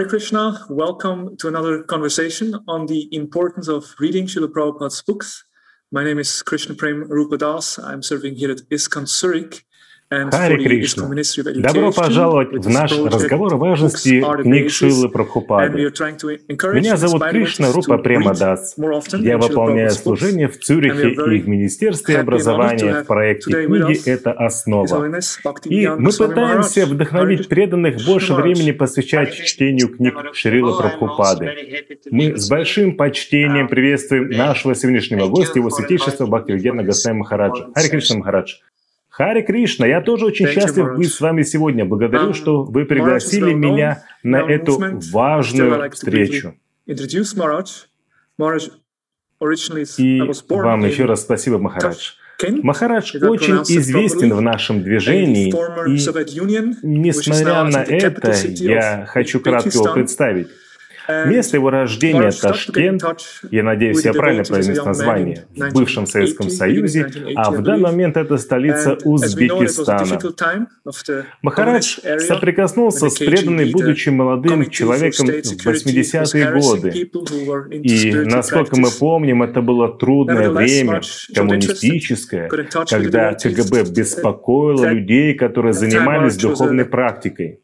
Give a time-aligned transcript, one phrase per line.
[0.00, 5.44] Hare Krishna, welcome to another conversation on the importance of reading Srila Prabhupada's books.
[5.92, 7.78] My name is Krishna Prem Rupadas.
[7.84, 9.66] I'm serving here at ISKCON Zurich.
[10.10, 11.08] Харе Кришна.
[11.54, 15.78] Добро пожаловать в наш разговор о важности книг Шилы Прабхупады.
[15.78, 18.74] Меня зовут Кришна Рупа Премадас.
[19.20, 25.20] Я выполняю служение в Цюрихе и в Министерстве образования в проекте «Книги– это основа».
[25.66, 31.52] И мы пытаемся вдохновить преданных больше времени посвящать чтению книг Шрила Прабхупады.
[32.10, 37.68] Мы с большим почтением приветствуем нашего сегодняшнего гостя, его святейшества Бхактивидена Гасай Махараджа.
[37.76, 38.54] Харе Кришна Махарадж.
[39.20, 41.84] Харе Кришна, я тоже очень счастлив быть с вами сегодня.
[41.84, 44.80] Благодарю, что вы пригласили меня на эту
[45.12, 46.54] важную встречу.
[46.86, 46.94] И
[50.48, 52.12] вам еще раз спасибо, Махарадж.
[52.62, 60.48] Махарадж очень известен в нашем движении, и несмотря на это, я хочу кратко его представить.
[61.26, 63.02] Место его рождения– Ташкент,
[63.50, 68.36] я надеюсь, я правильно произнес название, в бывшем Советском Союзе, а в данный момент это
[68.38, 70.18] столица Узбекистана.
[71.42, 76.90] Махарадж соприкоснулся с преданной, будучи молодым человеком в 80-е годы.
[77.76, 81.00] И, насколько мы помним, это было трудное время,
[81.34, 82.48] коммунистическое,
[82.88, 87.60] когда КГБ беспокоило людей, которые занимались духовной практикой.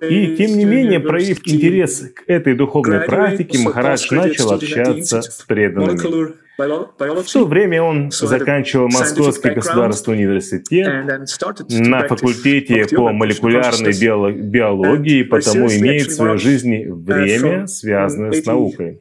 [0.00, 5.98] И, тем не менее, проявив интерес к этой духовной практике, Махарадж начал общаться с преданными.
[6.56, 10.86] В то время он заканчивал Московский государственный университет
[11.68, 13.92] на факультете по молекулярной
[14.42, 19.00] биологии, и потому имеет в своей жизни время, связанное с наукой.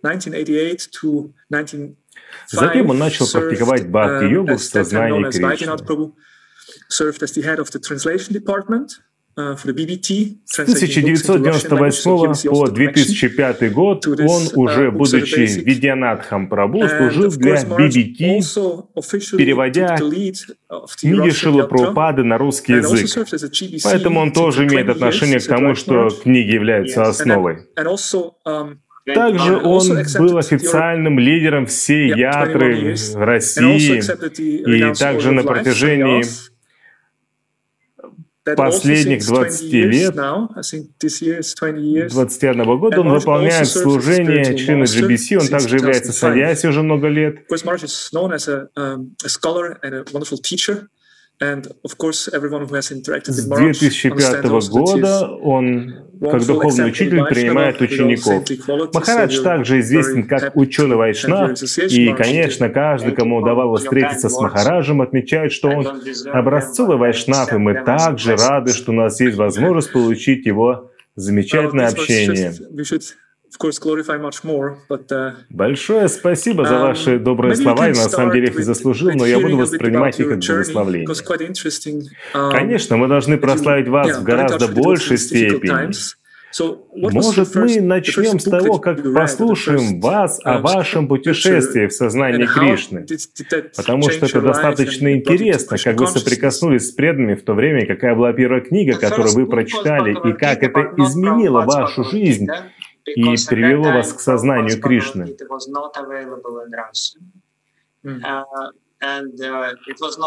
[2.50, 5.76] Затем он начал практиковать бхакти-йогу в сознании Кришны.
[9.36, 9.66] С
[10.60, 18.42] 1998 по 2005 год он уже, будучи Видянатхам Прабу, служил для BBT,
[19.38, 23.10] переводя книги Шилы Прабхупады на русский язык.
[23.84, 27.66] Поэтому он тоже имеет отношение к тому, что книги являются основой.
[29.06, 34.00] Также он был официальным лидером всей ятры России,
[34.40, 36.24] и также на протяжении
[38.58, 40.14] последних 20 лет,
[42.10, 47.48] 21 года, он выполняет служение члена GBC, он также является саньяси уже много лет.
[53.26, 58.44] С 2005 года он, как духовный учитель, принимает учеников.
[58.94, 61.52] Махарадж также известен как ученый Вайшнав,
[61.90, 66.02] и, конечно, каждый, кому удавалось встретиться с Махараджем, отмечает, что он
[66.32, 72.54] образцовый Вайшнав, и мы также рады, что у нас есть возможность получить его замечательное общение.
[73.60, 77.88] Uh, Большое спасибо за ваши um, добрые слова.
[77.88, 81.08] Я на самом деле их и заслужил, но я буду воспринимать их как благословление.
[81.08, 85.92] Um, Конечно, мы должны прославить вас в гораздо большей степени.
[86.96, 93.06] Может, мы начнем с того, как послушаем вас о um, вашем путешествии в сознании Кришны,
[93.76, 98.34] потому что это достаточно интересно, как вы соприкоснулись с преданными в то время, какая была
[98.34, 102.48] первая книга, которую вы прочитали, и как это изменило вашу жизнь,
[103.06, 105.36] и привело вас к сознанию Кришны.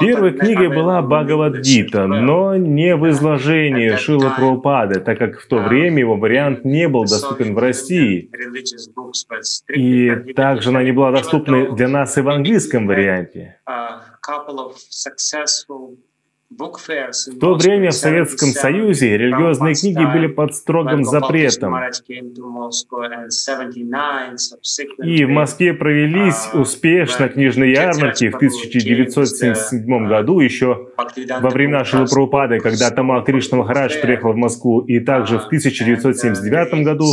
[0.01, 6.01] Первой книгой была Бхагавадгита, но не в изложении Шила Прабхупады, так как в то время
[6.01, 8.31] его вариант не был доступен в России.
[9.69, 13.61] И также она не была доступна для нас и в английском варианте.
[16.49, 21.75] В то время в Советском Союзе религиозные книги были под строгим запретом.
[25.03, 30.89] И в Москве провелись успешно книжные ярмарки в 1977 году, еще
[31.41, 36.85] во времена Шилы Прабхупады, когда Тамал Кришна Махарадж приехал в Москву, и также в 1979
[36.85, 37.13] году,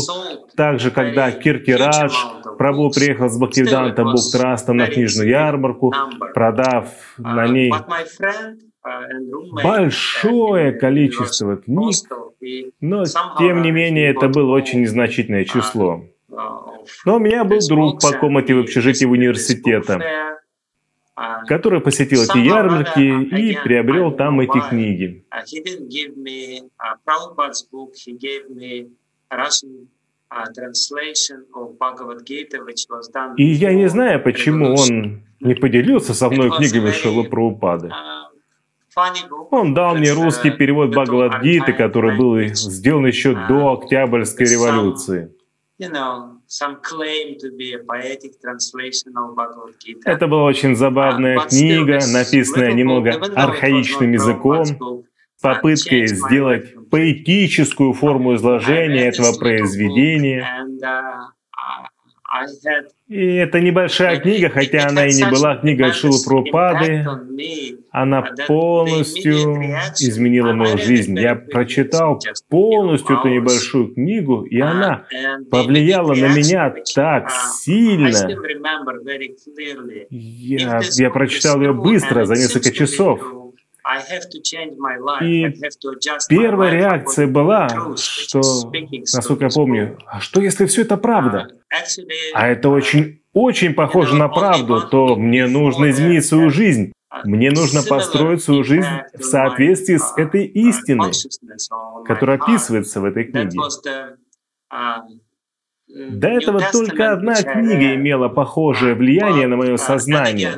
[0.56, 2.14] также когда Киртирадж
[2.58, 5.92] Прабу приехал с Бхактивиданта Бук на книжную ярмарку,
[6.34, 6.88] продав
[7.18, 7.72] на ней
[9.64, 11.96] большое количество книг,
[12.82, 13.04] но
[13.38, 16.04] тем не менее это было очень незначительное число.
[17.06, 20.02] Но у меня был друг по комнате в общежитии университета,
[21.48, 25.26] который посетил эти ярмарки и приобрел там эти книги.
[33.38, 37.92] И я не знаю, почему он не поделился со мной книгами Шилы Прабхупады.
[39.52, 45.32] Он дал мне русский перевод Бхагавадгиты, который был сделан еще до Октябрьской революции.
[50.06, 54.66] Это была очень забавная книга, написанная немного архаичным языком,
[55.42, 60.48] попыткой сделать поэтическую форму изложения этого произведения.
[63.08, 67.06] И это небольшая книга, хотя она и не была книгой Шилы Прупады,
[67.92, 69.56] она полностью
[70.00, 71.20] изменила мою жизнь.
[71.20, 72.20] Я прочитал
[72.50, 75.06] полностью эту небольшую книгу, и она
[75.52, 78.10] повлияла на меня так сильно.
[80.10, 83.43] Я, я прочитал ее быстро, за несколько часов.
[85.22, 85.54] И
[86.30, 88.42] первая реакция была, что,
[89.14, 91.50] насколько я помню, а что если все это правда?
[91.74, 96.94] Uh, а это очень, очень похоже на правду, то мне нужно изменить свою жизнь.
[97.26, 101.12] Мне нужно построить свою жизнь в соответствии с uh, этой истиной,
[102.06, 103.60] которая описывается в этой книге.
[105.94, 110.50] До этого только одна книга имела похожее влияние на мое сознание.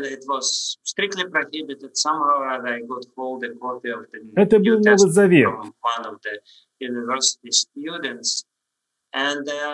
[4.35, 5.53] Это был Новый Завет,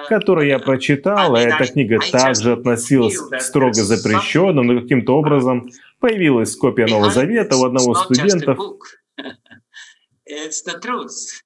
[0.10, 5.70] который я прочитал, и эта книга также относилась к строго запрещенным, но каким-то образом
[6.00, 8.08] появилась копия Нового Завета у одного из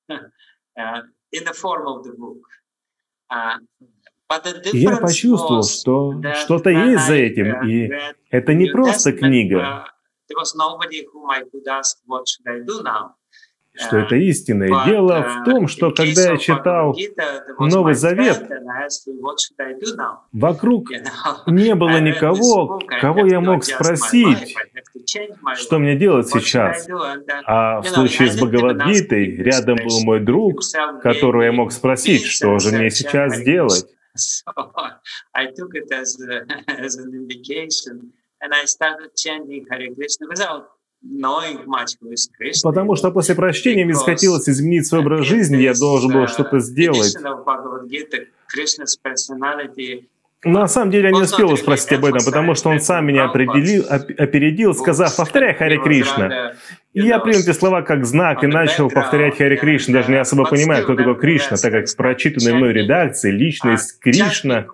[4.73, 7.91] я почувствовал, что что-то есть за этим, и
[8.29, 9.85] это не просто книга,
[13.77, 14.85] что это истинное.
[14.85, 16.95] Дело в том, что когда я читал
[17.59, 18.49] Новый Завет,
[20.31, 20.89] вокруг
[21.47, 24.55] не было никого, кого я мог спросить,
[25.55, 26.87] что мне делать сейчас.
[27.45, 30.61] А в случае с Бхагавадгитой рядом был мой друг,
[31.01, 33.85] которого я мог спросить, что же мне сейчас делать.
[34.45, 34.51] So
[35.33, 36.45] I took it as, a,
[36.81, 40.27] as an indication and I started chanting Hare Krishna.
[40.29, 40.69] Without
[42.63, 47.15] Потому что после прочтения мне захотелось изменить свой образ жизни, я должен был что-то сделать.
[50.45, 53.83] На самом деле я не успел спросить об этом, потому что он сам меня определил,
[53.89, 56.53] опередил, сказав «повторяй Харе Кришна».
[56.93, 60.45] И я принял эти слова как знак и начал повторять Харе Кришна, даже не особо
[60.45, 64.67] понимая, кто такой Кришна, так как в прочитанной мной редакции личность Кришна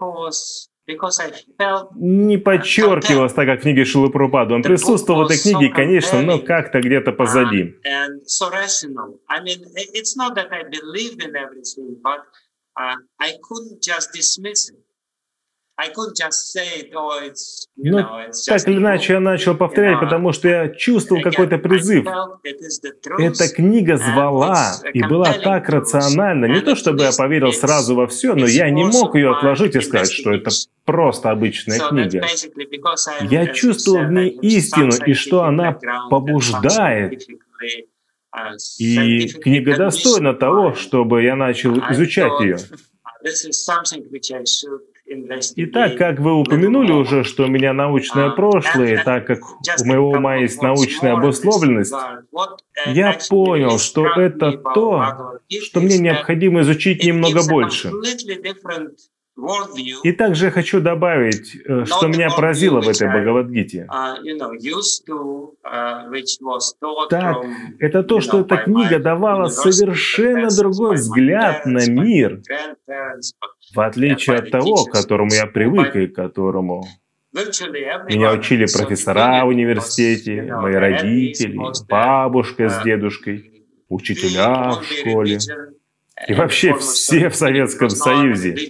[1.95, 4.55] не подчеркивалось так, как в книге Шилы Прупаду.
[4.55, 7.75] Он присутствовал в этой книге, конечно, но как-то где-то позади.
[17.77, 17.97] Ну,
[18.45, 22.05] так или иначе, я начал повторять, потому что я чувствовал какой-то призыв.
[23.19, 26.45] Эта книга звала и была так рациональна.
[26.45, 29.81] Не то, чтобы я поверил сразу во все, но я не мог ее отложить и
[29.81, 30.51] сказать, что это
[30.85, 32.21] просто обычная книга.
[33.21, 35.79] Я чувствовал в ней истину и что она
[36.09, 37.27] побуждает.
[38.79, 42.57] И книга достойна того, чтобы я начал изучать ее.
[45.55, 50.11] И так как вы упомянули уже, что у меня научное прошлое, так как у моего
[50.11, 51.93] ума есть научная обусловленность,
[52.85, 57.91] я понял, что это то, что мне необходимо изучить немного больше.
[60.03, 63.87] И также я хочу добавить, э, что меня поразило в этой Бхагавадгите.
[67.09, 67.37] Так,
[67.79, 72.41] это то, что эта книга давала совершенно другой взгляд на мир,
[73.73, 76.85] в отличие от того, к которому я привык и к которому
[78.09, 81.57] меня учили профессора в университете, мои родители,
[81.89, 85.39] бабушка с дедушкой, учителя в школе
[86.27, 88.69] и вообще все в Советском Союзе.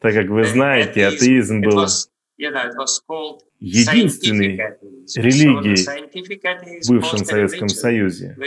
[0.00, 1.86] Так как вы знаете, атеизм был
[3.58, 4.56] единственной
[5.16, 8.36] религией в бывшем Советском Союзе.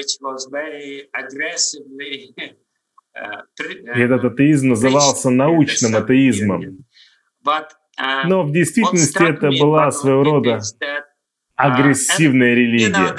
[3.95, 6.85] И этот атеизм назывался научным атеизмом.
[8.25, 10.59] Но в действительности это была своего рода
[11.55, 13.15] агрессивная религия.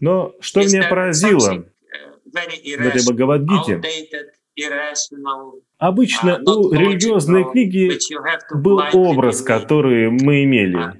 [0.00, 1.64] Но что меня поразило
[2.24, 3.80] в этой Бхагавадгите,
[5.78, 7.98] обычно у религиозной книги
[8.54, 10.92] был образ, который мы имели.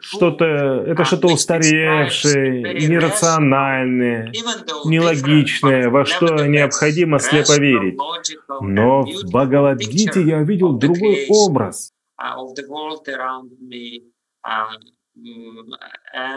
[0.00, 4.32] что-то, это что-то устаревшее, нерациональное,
[4.84, 7.96] нелогичное, во что необходимо слепо верить.
[8.60, 11.92] Но в Бхагавадгите я увидел другой образ.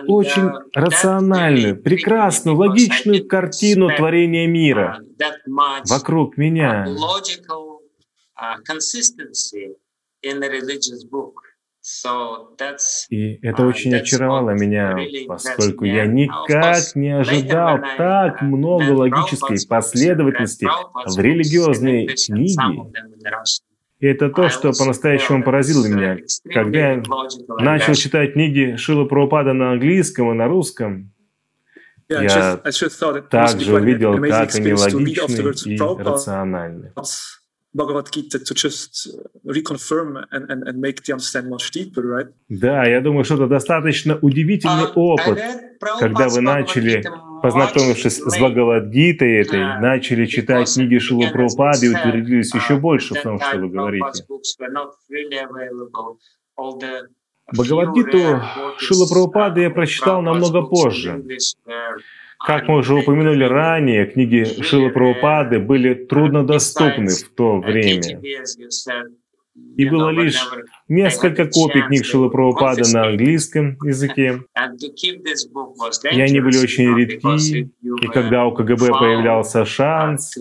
[0.07, 4.99] Очень рациональную, прекрасную, логичную картину творения мира
[5.89, 6.85] вокруг меня.
[13.09, 14.97] И это очень очаровало меня,
[15.27, 20.65] поскольку я никак не ожидал так много логической последовательности
[21.05, 22.91] в религиозной книге.
[24.03, 26.17] И это то, что по-настоящему поразило меня.
[26.53, 27.03] Когда я
[27.47, 31.13] начал читать книги Шила Прабхупада на английском и на русском,
[32.09, 32.57] я
[33.29, 36.91] также увидел, как они логичны и рациональны.
[37.75, 39.07] Bhagavad Gita to just
[39.43, 42.27] reconfirm and, and, and make the understanding much deeper, right?
[42.47, 45.39] Да, я думаю, что это достаточно удивительный опыт,
[45.99, 47.03] когда вы начали,
[47.43, 53.37] познакомившись с Бхагавадгитой этой, начали читать книги Шилу Прабхупады и утвердились еще больше в том,
[53.37, 54.23] что вы говорите.
[57.51, 58.41] Бхагавадгиту
[58.77, 61.21] Шила Прабхупады я прочитал намного позже.
[62.45, 68.21] Как мы уже упомянули ранее, книги Шила Прабхупады были труднодоступны в то время.
[69.55, 70.39] И было лишь
[70.87, 74.41] несколько копий книг Шила Прабхупады на английском языке.
[76.11, 77.71] И они были очень редки.
[78.01, 80.35] И когда у КГБ появлялся шанс,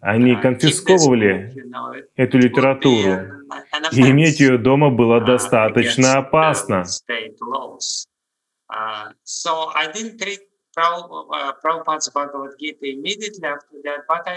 [0.00, 1.54] они конфисковывали
[2.16, 3.18] эту литературу.
[3.92, 6.84] И иметь ее дома было достаточно опасно.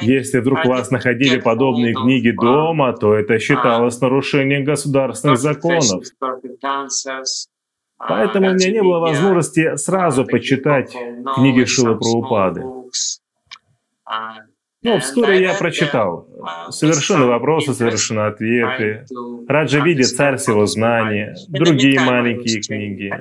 [0.01, 6.03] Если вдруг у вас находили подобные книги дома, то это считалось нарушением государственных законов.
[7.97, 10.91] Поэтому у меня не было возможности сразу почитать
[11.35, 12.63] книги Шилы Прабхупады.
[14.83, 16.27] Но вскоре я прочитал.
[16.69, 19.05] Совершены вопросы, совершены ответы.
[19.47, 23.11] Раджа видит царь всего знания, другие маленькие книги.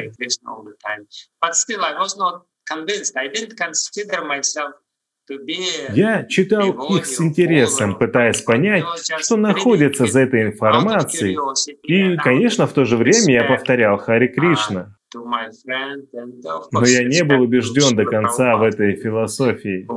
[5.93, 8.85] Я читал их с интересом, пытаясь понять,
[9.21, 11.39] что находится за этой информацией.
[11.85, 14.97] И, конечно, в то же время я повторял Хари Кришна.
[15.15, 19.89] Но я не был убежден до конца в этой философии.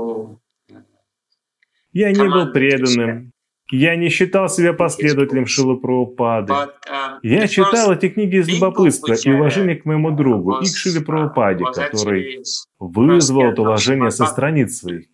[1.91, 3.31] Я не был преданным.
[3.71, 6.53] Я не считал себя последователем Шилы Прабхупады.
[6.53, 11.01] Um, Я читал эти книги из любопытства и уважения к моему другу и к Шиле
[11.01, 12.43] Прабхупаде, который
[12.79, 15.05] вызвал это уважение со страниц своих.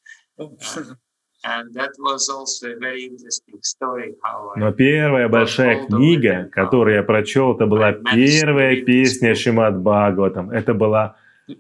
[4.56, 10.52] Но первая большая книга, которую я прочел, это была первая песня Шимат Бхагаватам.
[10.52, 11.16] Это была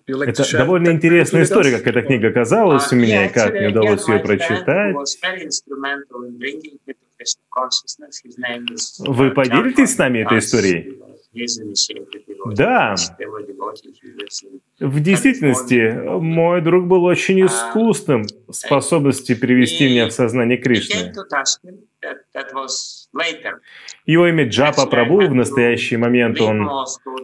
[0.07, 4.19] это довольно интересная история, как эта книга оказалась у меня и как мне удалось ее
[4.19, 4.95] прочитать.
[8.99, 10.99] Вы поделитесь с нами этой историей?
[12.55, 12.95] Да.
[14.79, 21.13] В действительности, мой друг был очень искусным в способности привести меня в сознание Кришны.
[24.05, 26.67] Его имя Джапа Прабу в настоящий момент он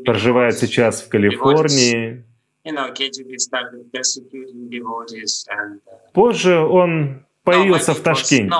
[0.05, 2.23] проживает сейчас в Калифорнии.
[2.65, 2.91] Uh,
[6.13, 8.55] Позже он появился в Ташкенте.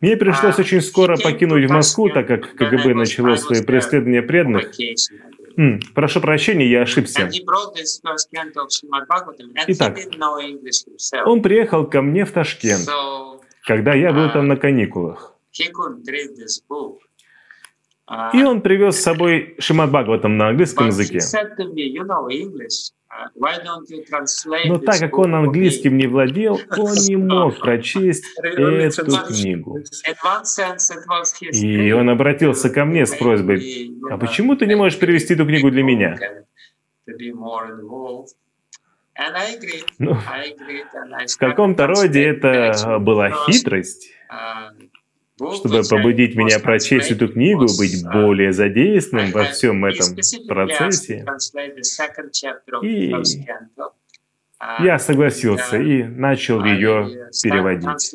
[0.00, 4.72] Мне пришлось uh, очень скоро покинуть Москву, так как КГБ начало свои преследования преданных.
[5.56, 7.30] М, прошу прощения, я ошибся.
[9.68, 9.98] Итак,
[11.24, 12.88] он приехал ко мне в Ташкент,
[13.64, 15.34] когда я был там uh, на каникулах.
[18.32, 21.20] И он привез с собой Шимат Бхагаватам на английском языке.
[24.66, 29.78] Но так как он английским не владел, он не мог прочесть эту книгу.
[31.52, 35.70] И он обратился ко мне с просьбой, а почему ты не можешь перевести эту книгу
[35.70, 36.18] для меня?
[39.98, 44.12] Ну, в каком-то роде это была хитрость
[45.54, 50.16] чтобы побудить меня прочесть эту книгу, быть более задействованным во всем этом
[50.48, 51.24] процессе.
[52.82, 53.14] И
[54.80, 58.12] я согласился и начал ее переводить.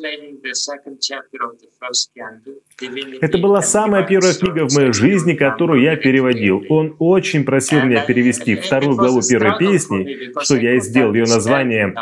[3.20, 6.64] Это была самая первая книга в моей жизни, которую я переводил.
[6.68, 11.14] Он очень просил меня перевести вторую главу первой песни, что я и сделал.
[11.14, 11.94] Ее название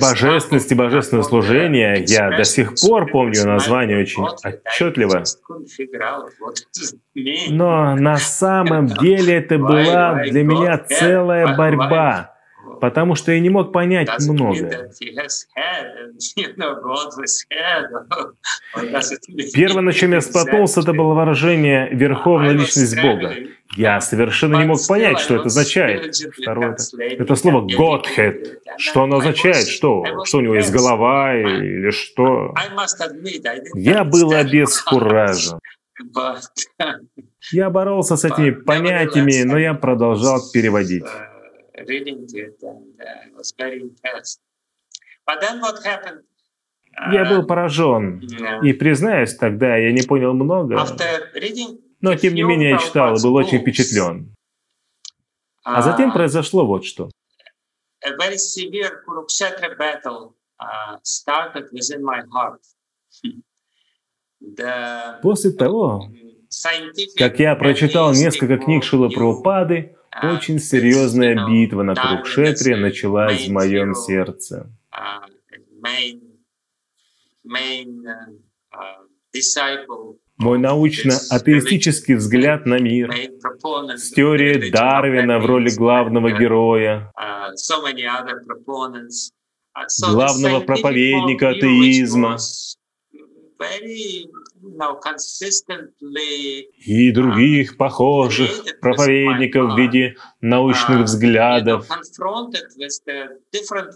[0.00, 2.04] «Божественность и божественное служение».
[2.06, 5.24] Я до сих пор помню название очень отчетливо.
[7.50, 12.35] Но на самом деле это была для меня целая борьба
[12.80, 14.90] потому что я не мог понять многое.
[19.54, 23.34] Первое, на чем я споткнулся, это было выражение «верховная личность Бога».
[23.76, 26.14] Я совершенно не мог понять, что это означает.
[26.40, 28.58] Второе, это, это слово «Godhead».
[28.78, 29.66] Что оно означает?
[29.66, 30.04] Что?
[30.24, 32.54] Что у него есть голова или что?
[33.74, 35.58] Я был обескуражен.
[37.52, 41.04] Я боролся с этими понятиями, но я продолжал переводить
[41.86, 44.40] reading it and uh, was very impressed.
[45.26, 46.22] But then what happened?
[47.12, 48.20] Я был uh, поражен.
[48.62, 50.76] И признаюсь, тогда я не понял много.
[52.00, 54.34] Но тем не менее я читал и был очень впечатлен.
[55.64, 57.10] А затем uh, произошло вот что.
[65.22, 66.10] После того,
[67.16, 73.94] как я прочитал несколько книг Шила Прабхупады, очень серьезная битва на Курукшетре началась в моем
[73.94, 74.70] сердце.
[80.38, 87.10] Мой научно-атеистический взгляд на мир, с теорией Дарвина в роли главного героя,
[90.02, 92.36] главного проповедника атеизма,
[96.84, 101.86] и других похожих проповедников в виде научных взглядов,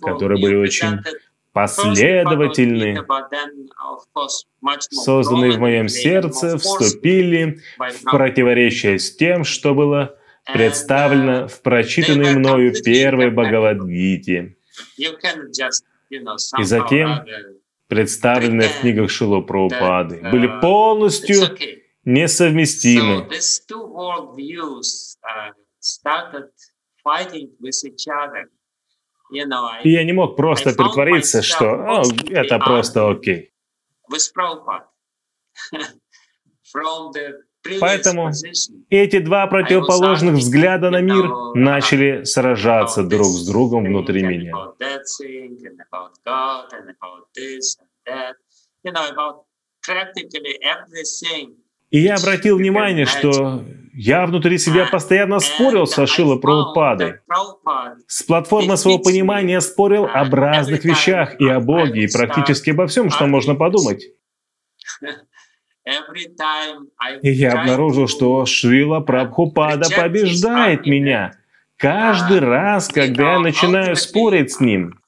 [0.02, 1.00] которые были очень
[1.52, 3.04] последовательны,
[4.90, 10.16] созданные в моем сердце, вступили в противоречие с тем, что было
[10.52, 14.56] представлено в прочитанной мною первой Бхагавадгите.
[16.58, 17.24] И затем
[17.90, 21.36] представленные в книгах Шило Прабхупады, были полностью
[22.04, 23.28] несовместимы.
[29.84, 33.52] И я не мог просто притвориться, что это просто окей.
[37.80, 38.30] Поэтому
[38.88, 44.52] эти два противоположных взгляда на мир начали сражаться друг с другом внутри меня.
[51.90, 57.16] И я обратил внимание, что я внутри себя постоянно спорил со Шила Прабхупадой.
[58.06, 63.10] С платформы своего понимания спорил об разных вещах и о Боге, и практически обо всем,
[63.10, 64.04] что можно подумать.
[67.22, 71.32] И я обнаружил, что Шрила Прабхупада побеждает меня.
[71.76, 75.00] Каждый раз, когда я начинаю спорить с ним.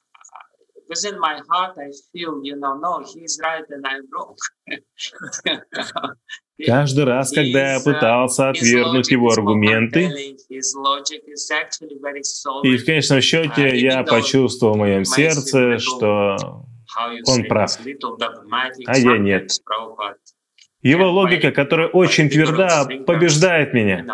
[6.65, 10.61] Каждый раз, когда я пытался отвергнуть его аргументы, и
[12.77, 16.65] в конечном счете я почувствовал в моем сердце, что
[17.27, 17.71] он прав,
[18.85, 19.51] а я нет.
[20.83, 24.05] Его логика, которая очень тверда, побеждает меня.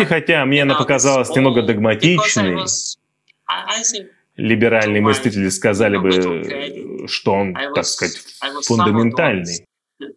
[0.00, 2.64] И хотя мне она показалась немного догматичной,
[4.36, 8.16] либеральные мыслители сказали бы, что он, так сказать,
[8.64, 9.66] фундаментальный.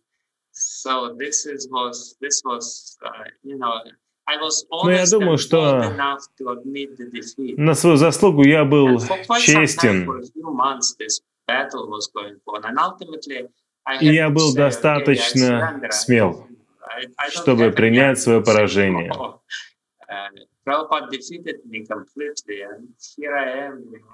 [4.84, 5.84] Но я думаю, что
[7.58, 9.00] на свою заслугу я был
[9.40, 10.24] честен.
[14.02, 16.48] И я был достаточно смел,
[17.30, 19.12] чтобы принять свое поражение.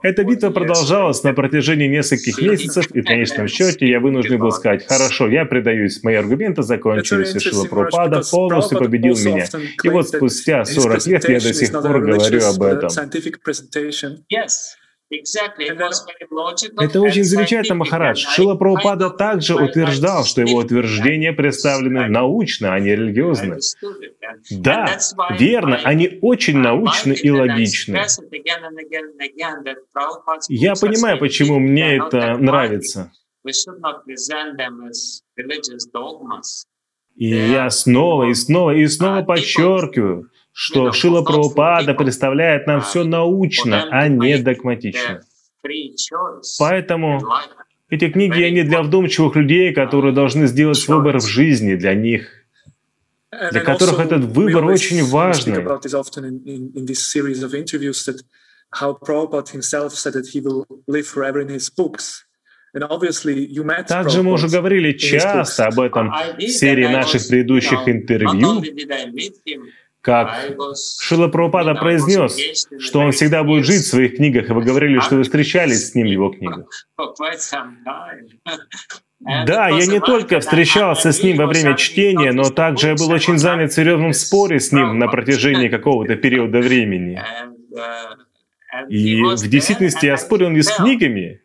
[0.03, 4.86] Эта битва продолжалась на протяжении нескольких месяцев, и в конечном счете я вынужден был сказать,
[4.86, 9.45] хорошо, я предаюсь, мои аргументы закончились, и Шила Пропада полностью победил меня.
[9.81, 12.89] И вот спустя 40 лет я до сих пор говорю об этом.
[16.80, 18.26] Это очень замечательно, Махарадж.
[18.30, 23.58] Шила Прабхупада также утверждал, что его утверждения представлены научно, а не религиозно.
[24.50, 24.97] Да,
[25.38, 28.00] верно, они очень научны и логичны.
[30.50, 33.12] Я понимаю, почему мне это нравится.
[37.15, 43.87] И я снова и снова и снова подчеркиваю, что Шила Прабхупада представляет нам все научно,
[43.91, 45.21] а не догматично.
[46.59, 47.21] Поэтому
[47.91, 52.45] Эти книги, они для вдумчивых людей, которые должны сделать выбор в жизни для них,
[53.51, 55.61] для которых этот выбор очень важный.
[63.87, 68.63] Также мы уже говорили часто об этом в серии наших предыдущих интервью,
[70.01, 70.35] как
[70.99, 72.37] Шила Прабхупада произнес,
[72.79, 75.95] что он всегда будет жить в своих книгах, и вы говорили, что вы встречались с
[75.95, 76.67] ним в его книгах.
[79.45, 83.37] Да, я не только встречался с ним во время чтения, но также я был очень
[83.37, 87.21] занят в серьезном споре с ним на протяжении какого-то периода времени.
[88.89, 91.39] И в действительности я спорил не с книгами,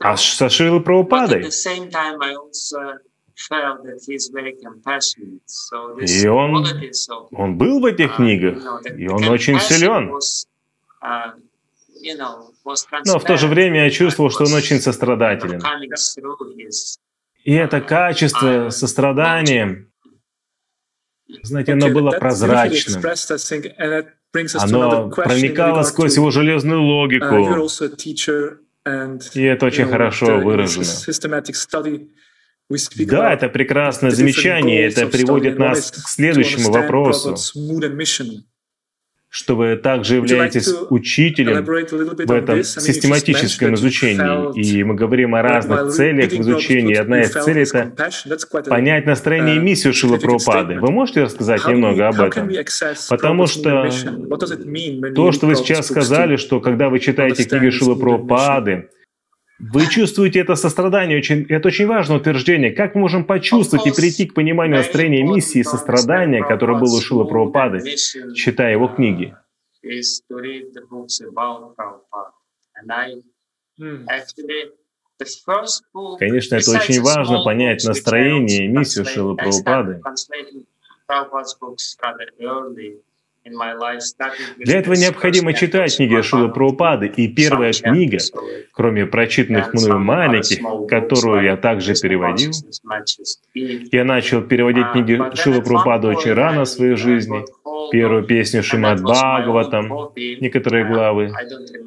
[0.00, 1.48] а со Шилой Прабхупадой.
[6.00, 6.66] И он,
[7.30, 10.12] он был в этих книгах, и он очень силен.
[13.06, 15.60] Но в то же время я чувствовал, что он очень сострадателен.
[17.44, 19.86] И это качество сострадания,
[21.42, 23.02] знаете, оно было прозрачным.
[24.60, 27.36] Оно проникало сквозь его железную логику.
[29.34, 30.84] И это очень хорошо выражено.
[33.06, 34.86] Да, это прекрасное замечание.
[34.86, 37.36] Это приводит нас к следующему вопросу
[39.30, 44.58] что вы также являетесь учителем в этом систематическом изучении.
[44.58, 46.94] И мы говорим о разных целях в изучении.
[46.94, 47.92] Одна из целей— это
[48.68, 50.80] понять настроение и uh, миссию Шила Прабхупады.
[50.80, 52.50] Вы можете рассказать немного об этом?
[53.10, 53.90] Потому что
[55.14, 58.88] то, что вы сейчас сказали, что когда вы читаете книги Шила Прабхупады,
[59.58, 62.70] вы чувствуете это сострадание, очень, это очень важное утверждение.
[62.70, 67.00] Как мы можем почувствовать и прийти к пониманию настроения миссии и сострадания, которое было у
[67.00, 67.96] Шила Прабхупады,
[68.34, 69.34] читая его книги?
[76.18, 80.00] Конечно, это очень важно понять настроение и миссию Шилы Прабхупады.
[84.58, 87.06] Для этого необходимо читать книги Шилы Прабхупады.
[87.06, 88.18] И первая книга,
[88.72, 90.58] кроме прочитанных мною маленьких,
[90.88, 92.52] которую я также переводил,
[93.54, 97.44] я начал переводить uh, книги Шилы Прабхупады очень рано в своей жизни.
[97.90, 101.32] Первую песню Шимад Бхагаватам, некоторые главы,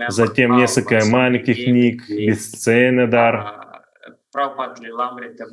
[0.08, 3.72] затем несколько маленьких книг, Бесценедар, uh,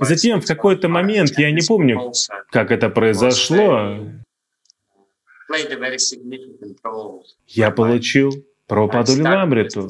[0.00, 2.12] Затем в какой-то момент, я не помню,
[2.50, 3.98] как это произошло,
[7.46, 8.32] я получил
[8.66, 9.88] Прабхупаду Лиламриту,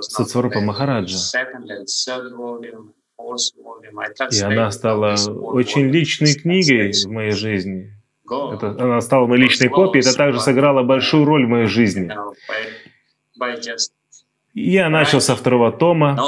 [0.00, 1.16] Сацварупа Махараджа.
[4.30, 7.94] И она стала очень личной книгой в моей жизни.
[8.30, 12.12] Это, она стала моей личной копией, это также сыграло большую роль в моей жизни.
[14.54, 16.18] Я начал со второго тома.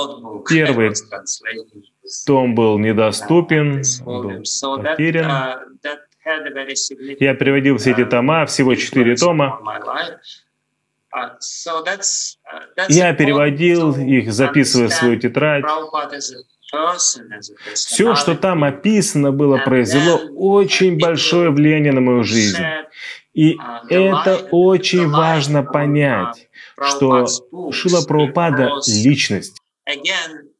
[0.48, 0.92] Первый
[2.26, 4.42] том был недоступен, был
[4.82, 5.60] потерян.
[6.24, 9.60] Я переводил все эти тома, всего четыре тома.
[12.88, 15.64] Я переводил их, записывая в свою тетрадь.
[17.74, 22.62] Все, что там описано было, произвело очень большое влияние на мою жизнь.
[23.32, 23.56] И
[23.88, 26.48] это очень важно понять,
[26.80, 27.26] что
[27.72, 29.56] Шила Прабхупада— личность.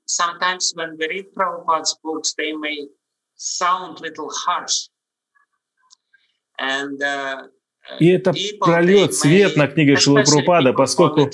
[0.06, 2.88] Sometimes when we read Prabhupada's books, they may
[3.36, 4.99] sound little harsh, Uh,
[7.98, 11.30] и это прольет свет на книги Шилы Прупада, поскольку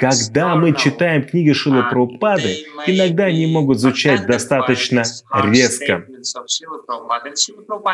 [0.00, 6.06] когда мы читаем книги Шилы uh, Прупады, иногда они могут звучать достаточно резко.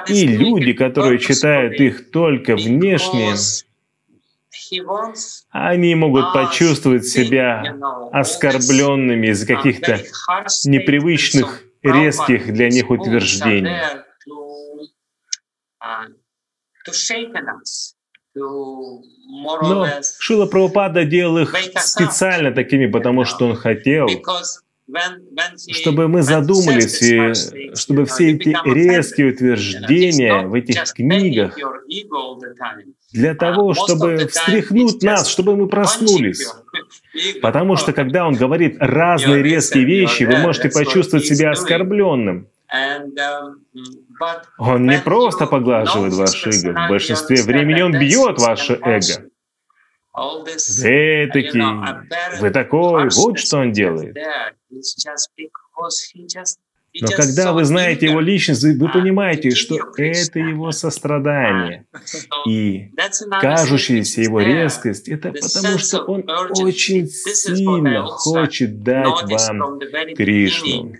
[0.09, 3.35] И люди, которые читают их только внешне,
[5.51, 7.62] они могут почувствовать себя
[8.12, 10.01] оскорбленными из-за каких-то
[10.64, 13.77] непривычных, резких для них утверждений.
[18.35, 19.87] Но
[20.19, 24.09] Шила Прабхупада делал их специально такими, потому что он хотел,
[25.73, 31.57] чтобы мы задумались, и чтобы все эти резкие утверждения в этих книгах,
[33.12, 36.49] для того, чтобы встряхнуть нас, чтобы мы проснулись.
[37.43, 42.47] Потому что когда он говорит разные резкие вещи, вы можете почувствовать себя оскорбленным.
[44.59, 49.29] Он не просто поглаживает ваш эго, в большинстве времени он бьет ваше эго.
[50.13, 52.07] Вы такие,
[52.41, 54.17] вы такой, вот что он делает.
[57.01, 61.87] Но когда вы знаете его личность, вы понимаете, что это его сострадание.
[62.49, 62.91] И
[63.41, 66.25] кажущаяся его резкость– это потому, что он
[66.59, 69.79] очень сильно хочет дать вам
[70.17, 70.95] Кришну.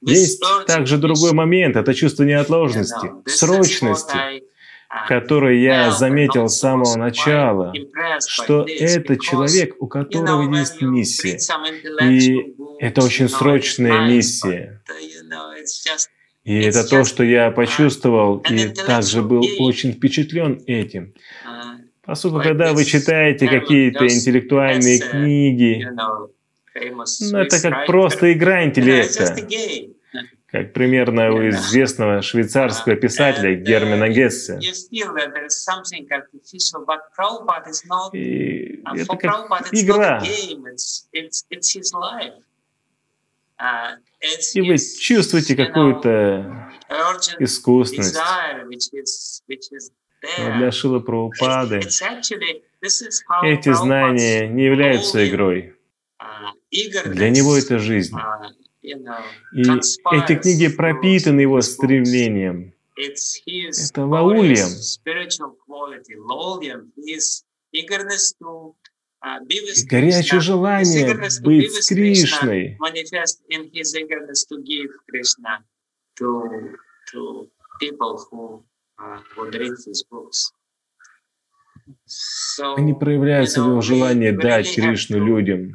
[0.00, 4.42] Есть также другой момент– это чувство неотложности, срочности,
[5.08, 7.72] который я заметил с самого начала,
[8.26, 11.38] что это человек, у которого есть миссия.
[12.02, 14.82] И это очень срочная миссия.
[16.44, 21.12] И это то, что я почувствовал, и также был очень впечатлен этим.
[22.04, 25.84] Поскольку, когда вы читаете какие-то интеллектуальные книги,
[27.20, 29.36] ну, это как просто игра интеллекта
[30.56, 34.58] как примерно у известного швейцарского писателя Германа Гессе.
[38.12, 40.22] И это как игра.
[44.54, 46.70] И вы чувствуете какую-то
[47.38, 48.18] искусственность.
[50.38, 51.76] Но для Шила Прабхупады
[53.42, 55.75] эти знания не являются игрой.
[57.06, 58.16] Для него это жизнь.
[58.82, 62.72] И эти книги пропитаны его стремлением.
[62.96, 64.68] Это лаульем.
[67.72, 67.82] И
[69.86, 72.78] горячее желание быть с Кришной.
[82.76, 85.72] Они проявляются в его желании дать Кришну людям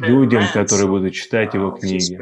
[0.00, 2.18] людям, которые будут читать его книги.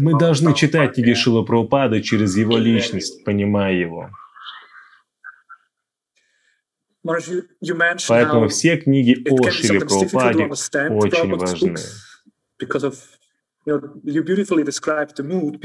[0.00, 4.10] Мы должны читать книги Шила Прабхупады через его личность, понимая его.
[8.08, 11.76] Поэтому все книги о Шиле Прабхупаде очень важны.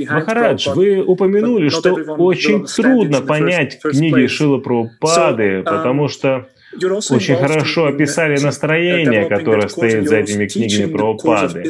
[0.10, 6.48] Махарадж, вы упомянули, что очень трудно понять книги Шила Прабхупады, um, потому что
[7.10, 11.64] очень хорошо описали uh, настроение, которое стоит за этими книгами Прабхупады.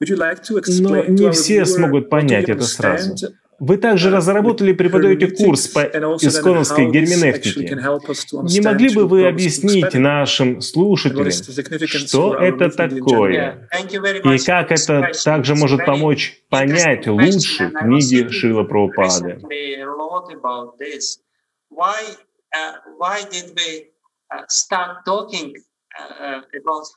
[0.00, 3.14] Но не все смогут понять это сразу.
[3.58, 7.74] Вы также разработали и преподаете курс по исконовской герменевтике.
[7.74, 13.68] Не могли бы вы объяснить нашим слушателям, что это такое,
[14.24, 19.40] и как это также может помочь понять лучше книги Шила Прабхупады?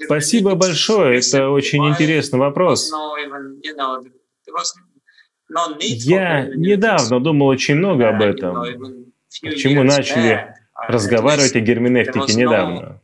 [0.04, 2.92] Спасибо большое, это очень интересный вопрос.
[5.80, 8.56] Я недавно думал очень много об этом.
[9.42, 10.56] Почему начали
[10.88, 13.02] разговаривать о герменевтике недавно?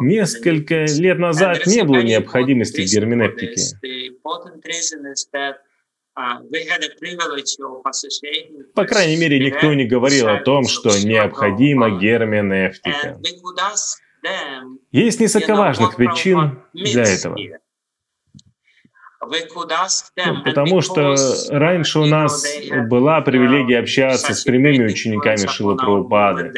[0.00, 3.78] Несколько лет назад не было необходимости в герменевтике.
[8.74, 13.18] По крайней мере, никто не говорил о том, что необходима герменевтика.
[14.92, 17.36] Есть несколько важных причин для этого.
[20.26, 21.14] Ну, потому что
[21.50, 22.44] раньше у нас
[22.88, 26.52] была привилегия общаться с прямыми учениками Шила Прабхупады.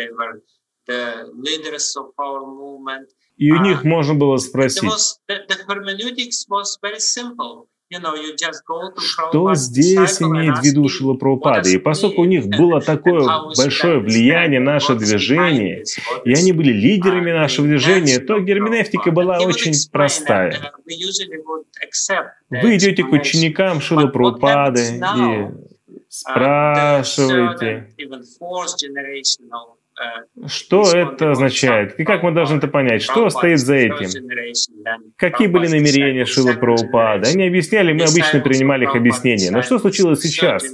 [3.36, 4.90] И у них можно было спросить,
[8.98, 11.68] что здесь имеет в виду Шила Прабхупада?
[11.68, 15.84] И поскольку у них было такое большое влияние на наше движение,
[16.24, 20.72] и они были лидерами нашего движения, то герменевтика была очень простая.
[22.50, 25.46] Вы идете к ученикам Шила Прабхупады и
[26.08, 27.88] спрашиваете,
[30.46, 31.98] что это означает?
[31.98, 33.02] И как мы должны это понять?
[33.02, 34.08] Что стоит за этим?
[35.16, 37.28] Какие были намерения Шила Прабхупады?
[37.28, 39.50] Они объясняли, мы обычно принимали их объяснения.
[39.50, 40.64] Но что случилось сейчас?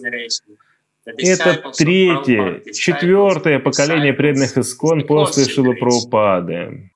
[1.04, 6.90] Это третье, четвертое поколение преданных Искон после Шила Прабхупады.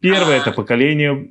[0.00, 1.30] Первое это поколение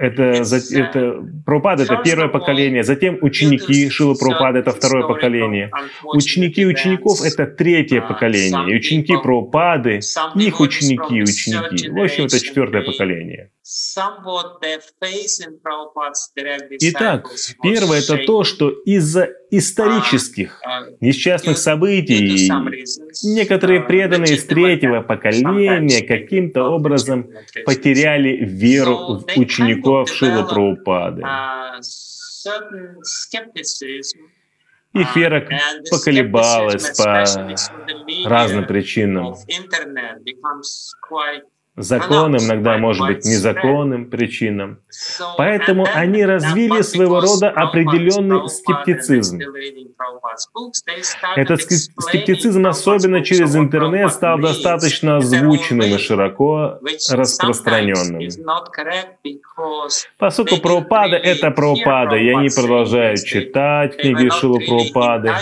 [0.00, 5.70] это, это Прабхупада— это первое поколение, затем ученики Шила Прабхупада— это второе поколение.
[6.04, 10.00] Ученики учеников— это третье поколение, и ученики Прабхупады—
[10.36, 11.90] их ученики ученики.
[11.90, 13.50] В общем, это четвертое поколение.
[16.80, 17.28] Итак,
[17.62, 22.50] первое это то, что из-за исторических uh, несчастных событий
[23.22, 27.30] некоторые uh, преданные из третьего поколения каким-то образом
[27.64, 31.22] потеряли веру в учеников Шила Прабхупады.
[34.94, 35.48] Их вера
[35.92, 37.24] поколебалась по
[38.28, 39.36] разным причинам
[41.82, 44.78] законным, иногда, может быть, незаконным причинам.
[45.36, 49.38] Поэтому они развили своего рода определенный скептицизм.
[51.36, 56.78] Этот скептицизм, особенно через интернет, стал достаточно озвученным и широко
[57.10, 58.28] распространенным.
[60.18, 65.32] Поскольку Прабхупада— это Прабхупада, и они продолжают читать книги Шилу Прабхупады,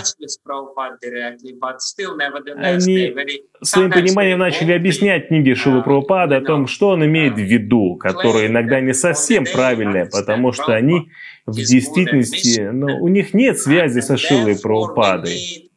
[2.57, 3.15] они
[3.61, 8.47] своим пониманием начали объяснять книги Шилу Прабхупады о том, что он имеет в виду, которые
[8.47, 11.09] иногда не совсем правильные, потому что они
[11.45, 15.71] в действительности, ну, у них нет связи со Шилой Прабхупадой.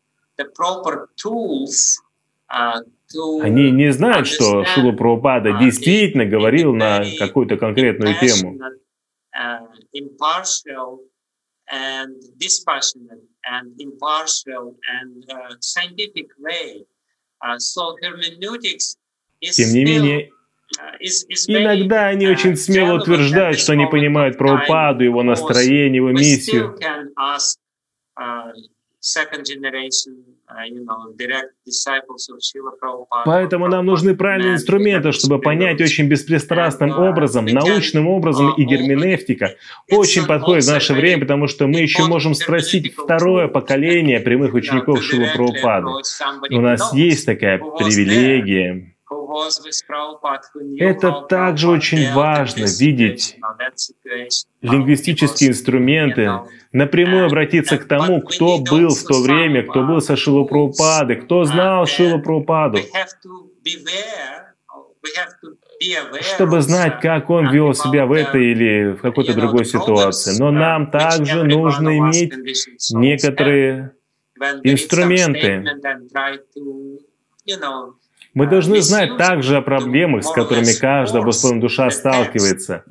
[3.42, 8.58] Они не знают, что Шила Прабхупада действительно говорил на какую-то конкретную тему.
[19.40, 20.30] тем не менее,
[21.48, 26.76] иногда они очень смело утверждают, что они понимают Прабхупаду, его настроение, его миссию.
[33.24, 39.56] Поэтому нам нужны правильные инструменты, чтобы понять очень беспристрастным образом, научным образом и герменевтика
[39.90, 45.02] очень подходит в наше время, потому что мы еще можем спросить второе поколение прямых учеников
[45.02, 45.88] Шила Прабхупады.
[46.50, 48.91] У нас есть такая привилегия.
[50.78, 53.36] Это также очень важно видеть
[54.60, 56.30] лингвистические инструменты,
[56.72, 61.44] напрямую обратиться к тому, кто был в то время, кто был со Шилу Прабхупады, кто
[61.44, 62.78] знал Шилу Прабхупаду,
[66.20, 70.38] чтобы знать, как он вел себя в этой или в какой-то другой ситуации.
[70.38, 72.32] Но нам также нужно иметь
[72.92, 73.92] некоторые
[74.62, 75.64] инструменты,
[78.34, 82.84] мы должны знать также о проблемах, с которыми каждая обусловленная душа сталкивается.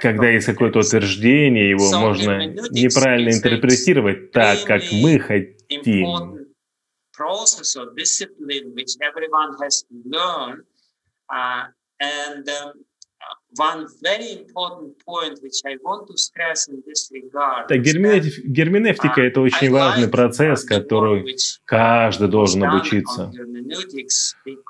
[0.00, 6.40] Когда есть какое-то утверждение, его можно неправильно интерпретировать так, как мы хотим.
[12.02, 12.72] And um,
[17.68, 23.32] так, герменевтика— это очень важный процесс, который каждый должен обучиться.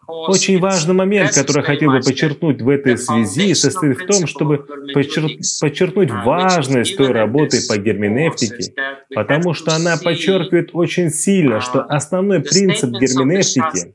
[0.07, 4.67] Очень важный момент, который я хотел бы подчеркнуть в этой связи, состоит в том, чтобы
[4.95, 8.75] подчеркнуть важность той работы по герменевтике,
[9.15, 13.93] потому что она подчеркивает очень сильно, что основной принцип герменевтики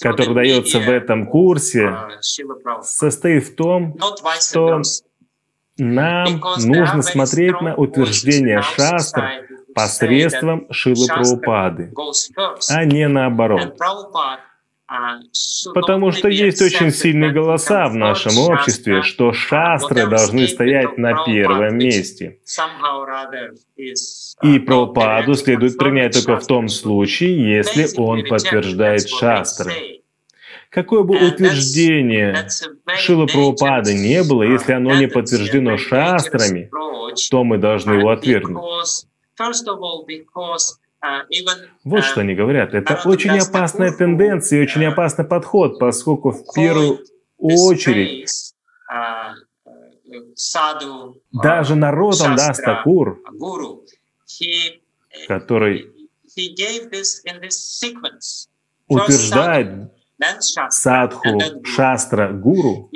[0.00, 1.96] который дается в этом курсе,
[2.82, 3.96] состоит в том,
[4.40, 4.82] что
[5.78, 11.92] нам нужно смотреть на утверждение шастр посредством Шилы Прабхупады,
[12.68, 13.76] а не наоборот.
[15.72, 21.78] Потому что есть очень сильные голоса в нашем обществе, что шастры должны стоять на первом
[21.78, 22.38] месте.
[24.42, 30.00] И Прабхупаду следует принять только в том случае, если он подтверждает шастры.
[30.70, 32.48] Какое бы утверждение
[32.96, 36.70] Шила Прабхупады не было, если оно не подтверждено шастрами,
[37.30, 38.62] то мы должны его отвергнуть.
[41.84, 42.74] Вот что они говорят.
[42.74, 47.00] Это очень опасная тенденция и очень опасный подход, поскольку в первую
[47.38, 48.54] очередь
[51.32, 53.22] даже народом Дастакур,
[55.26, 55.86] который
[58.88, 59.92] утверждает
[60.68, 62.90] садху, шастра, гуру,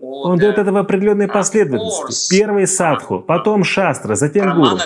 [0.00, 2.30] он дает это в определенной последовательности.
[2.38, 4.76] Первый садху, потом шастра, затем гуру.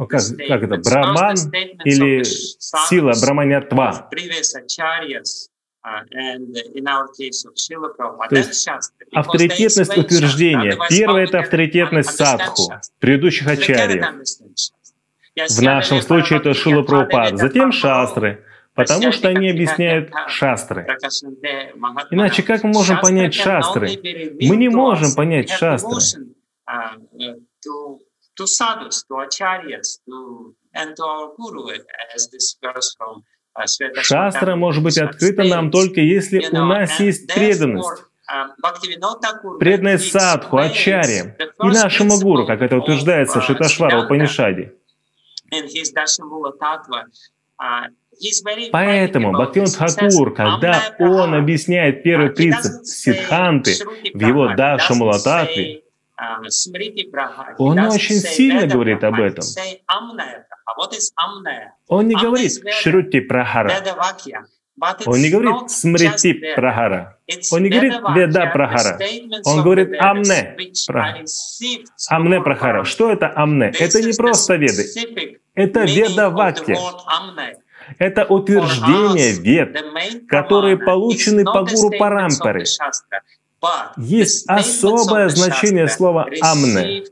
[0.00, 0.76] Ну, как, как это?
[0.78, 1.36] Браман
[1.84, 4.08] или сила браманятва?
[8.28, 8.68] То есть
[9.12, 10.76] авторитетность утверждения.
[10.88, 14.04] Первое— это авторитетность садху, предыдущих ачарьев.
[15.48, 20.86] В нашем случае это Шила Прабхупад, затем шастры, потому что они объясняют шастры.
[22.10, 23.88] Иначе как мы можем понять шастры?
[24.40, 26.00] Мы не можем понять шастры.
[28.38, 31.70] to sadhus, to acharyas, to, and to our guru,
[32.14, 33.22] as this verse from
[33.56, 33.66] uh,
[34.02, 38.04] Шастра может быть открыта нам только если у нас есть преданность.
[38.30, 44.74] Um, преданность садху, ачаре и нашему гуру, как это утверждается в Шиташвара Панишаде.
[48.72, 53.72] Поэтому Бхактивинод Хакур, когда он объясняет первый принцип Сидханты
[54.14, 55.82] в его Даша Мулататве,
[57.58, 59.44] он очень сильно говорит об этом.
[61.86, 63.70] Он не говорит Шрути Прахара.
[65.06, 67.18] Он не говорит Смрити Прахара.
[67.52, 68.98] Он не говорит Веда Прахара.
[69.44, 70.56] Он говорит Амне
[70.86, 71.24] Прахара.
[72.08, 72.84] Амне Прахара.
[72.84, 73.72] Что это Амне?
[73.78, 74.84] Это не просто Веды.
[75.54, 76.76] Это Веда Вакья.
[77.98, 79.82] Это утверждение вед,
[80.28, 82.64] которые получены по гуру Парампаре.
[83.96, 87.04] Есть особое значение слова «амне».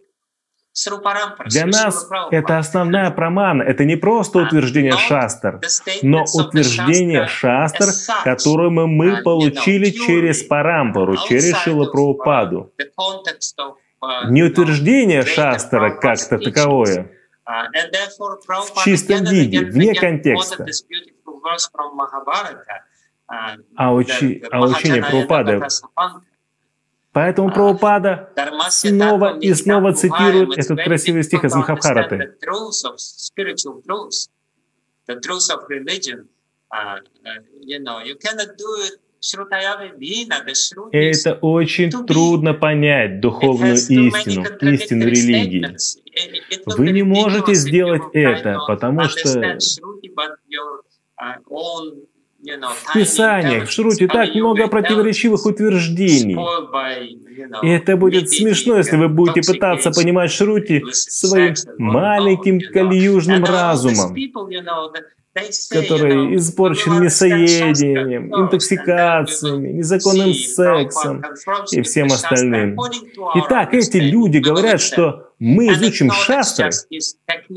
[1.46, 3.62] Для нас это основная прамана.
[3.62, 5.60] Это не просто утверждение шастр,
[6.02, 7.86] но утверждение шастр,
[8.24, 12.72] которое мы, мы получили через парампару, через Шилапрабхупаду.
[14.28, 17.10] Не утверждение шастра как-то таковое,
[17.46, 20.66] в чистом виде, вне контекста.
[23.76, 25.60] А, учи, а учение Прабхупады
[27.16, 28.28] Поэтому Прабхупада
[28.68, 32.36] снова и снова цитирует этот красивый стих из Махабхараты.
[40.92, 44.12] Это очень трудно понять духовную истину,
[44.60, 45.74] истину религии.
[46.66, 49.56] Вы не можете сделать это, потому что
[52.86, 56.36] в Писаниях, в Шруте так много противоречивых утверждений.
[57.62, 64.14] И это будет смешно, если вы будете пытаться понимать Шрути своим маленьким калиюжным разумом
[65.70, 71.22] который испорчен мясоедением, интоксикациями, незаконным сексом
[71.72, 72.78] и всем остальным.
[73.34, 76.70] Итак, эти люди говорят, что мы изучим шастры,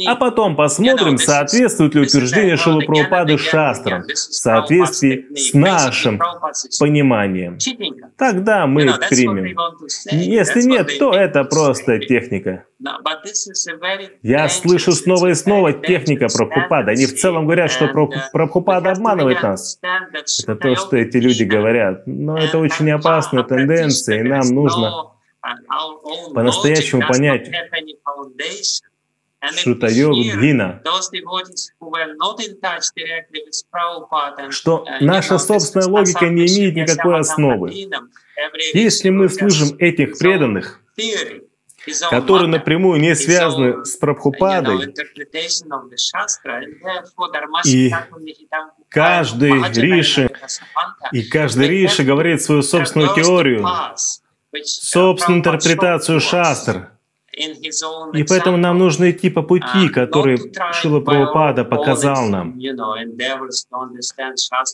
[0.06, 6.22] а потом посмотрим, соответствует ли утверждение Шилупрабхупады шастрам в соответствии с нашим
[6.80, 7.58] пониманием.
[8.18, 9.58] Тогда мы примем.
[10.12, 12.66] Если нет, то это просто техника.
[14.24, 16.92] Я слышу снова и снова техника Прабхупада.
[16.92, 17.88] Они в целом говорят, что
[18.32, 19.80] Прабхупада обманывает нас.
[20.44, 22.08] Это то, что эти люди говорят.
[22.08, 25.12] Но это очень опасная тенденция, и нам нужно
[26.34, 27.50] по-настоящему понять
[29.56, 30.82] Шутайогу Дхина,
[34.50, 37.72] что наша собственная логика не имеет никакой основы.
[38.74, 40.82] Если мы слышим этих преданных,
[42.10, 44.94] которые напрямую не связаны с Прабхупадой,
[47.66, 47.92] и
[48.90, 50.30] каждый риши,
[51.12, 53.66] и каждый риши говорит свою собственную теорию,
[54.64, 56.92] собственную интерпретацию шастр.
[58.14, 60.38] И поэтому нам нужно идти по пути, который
[60.74, 62.60] Шила Прабхупада показал нам.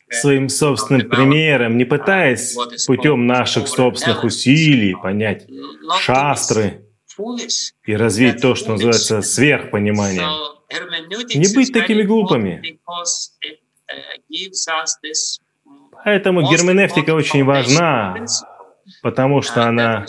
[0.10, 2.58] своим собственным примером, не пытаясь
[2.88, 5.48] путем наших собственных усилий понять
[6.00, 6.82] шастры
[7.86, 10.30] и развить то, что называется сверхпониманием.
[11.36, 12.80] Не быть такими глупыми.
[16.04, 18.26] Поэтому герменевтика очень важна,
[19.02, 20.06] потому что она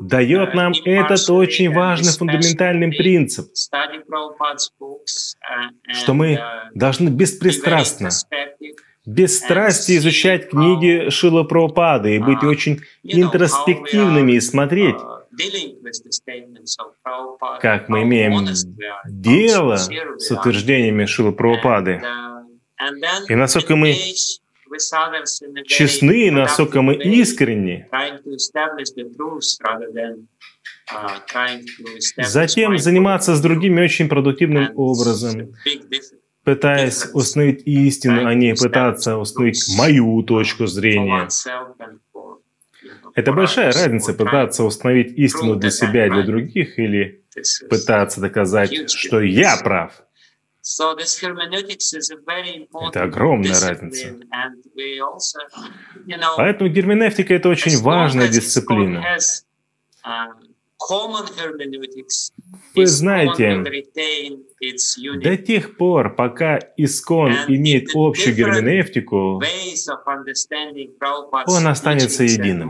[0.00, 3.46] дает нам этот очень важный фундаментальный принцип,
[5.92, 6.40] что мы
[6.74, 8.10] должны беспристрастно,
[9.06, 14.96] без страсти изучать книги Шила Прабхупады и быть очень интроспективными и смотреть,
[17.60, 18.46] как мы имеем
[19.06, 22.02] дело с утверждениями Шила Прабхупады,
[23.28, 23.96] и насколько мы
[25.66, 27.86] честны, насколько мы искренни.
[32.16, 35.54] Затем заниматься с другими очень продуктивным образом,
[36.44, 41.28] пытаясь установить истину, а не пытаться установить мою точку зрения.
[43.14, 47.24] Это большая разница пытаться установить истину для себя и для других или
[47.68, 50.02] пытаться доказать, что я прав.
[52.88, 54.16] Это огромная разница.
[56.36, 59.02] Поэтому герменевтика— это очень важная дисциплина.
[62.74, 63.62] Вы знаете,
[65.20, 69.42] до тех пор, пока Искон имеет общую герменевтику,
[71.46, 72.68] он останется единым.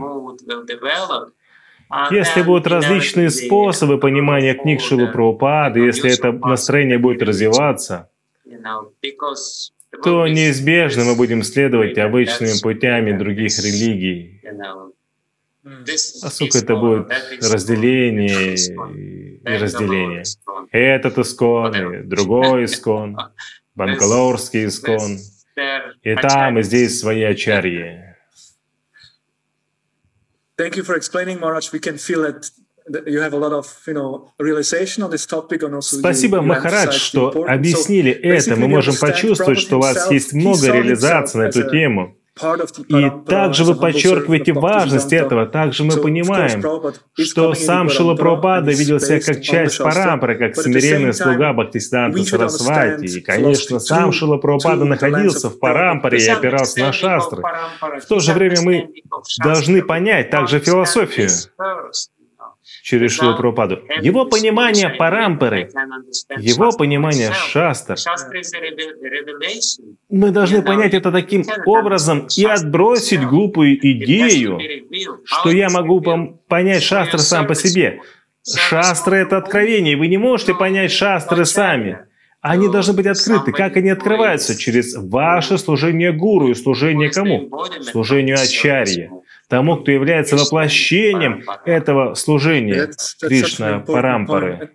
[2.11, 8.09] Если будут различные способы понимания книг Шилы Прабхупады, если это настроение будет развиваться,
[10.03, 14.41] то неизбежно мы будем следовать обычными путями других религий.
[15.63, 17.11] Поскольку это будет
[17.41, 20.23] разделение и разделение.
[20.71, 23.17] Этот искон, и другой искон,
[23.75, 25.17] бангалорский искон.
[26.01, 28.10] И там, и здесь свои ачарьи.
[30.61, 31.71] Thank you for explaining, Maharaj.
[31.71, 32.51] We can feel that
[35.81, 38.55] Спасибо, Махарадж, что объяснили это.
[38.55, 42.15] Мы можем почувствовать, что у вас есть много реализаций на эту тему.
[42.87, 45.45] И также вы подчеркиваете важность этого.
[45.45, 46.63] Также мы понимаем,
[47.17, 53.05] что сам Шила Прабхупада видел себя как часть парампры, как смиренный слуга Бхактисиданта Сарасвати.
[53.05, 57.43] И, конечно, сам Шила Прабхупада находился в парампаре и опирался на шастры.
[57.81, 58.89] В то же время мы
[59.43, 61.29] должны понять также философию
[62.81, 63.79] через Шилу Прабхупаду.
[64.01, 65.69] Его понимание Парампары,
[66.37, 67.95] его понимание Шастр,
[70.09, 74.59] мы должны понять это таким образом и отбросить глупую идею,
[75.25, 76.01] что я могу
[76.47, 78.01] понять Шастры сам по себе.
[78.43, 82.05] Шастры— это откровение, вы не можете понять Шастры сами.
[82.41, 83.51] Они должны быть открыты.
[83.51, 84.57] Как они открываются?
[84.57, 87.51] Через ваше служение гуру и служение кому?
[87.83, 89.20] Служению Ачарье
[89.51, 92.89] тому, кто является воплощением этого служения
[93.21, 94.71] Кришна Парампары.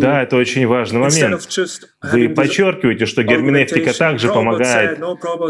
[0.00, 1.46] Да, это очень важный момент.
[2.02, 4.98] Вы подчеркиваете, что герменевтика также помогает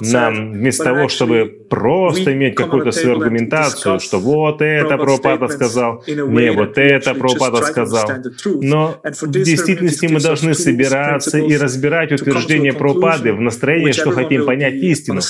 [0.02, 6.50] нам вместо того, чтобы просто иметь какую-то свою аргументацию, что вот это Пропада сказал, не
[6.50, 8.10] вот это Пропада сказал.
[8.44, 14.74] Но в действительности мы должны собираться и разбирать утверждения Пропады в настроении, что хотим понять
[14.74, 15.20] истину.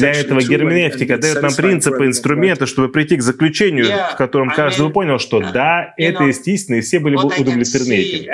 [0.00, 4.92] Для этого герменевтика дает нам принципы, инструменты, чтобы прийти к заключению, в котором каждый бы
[4.92, 8.30] понял, что да, это естественно, и все были бы удовлетворены этим.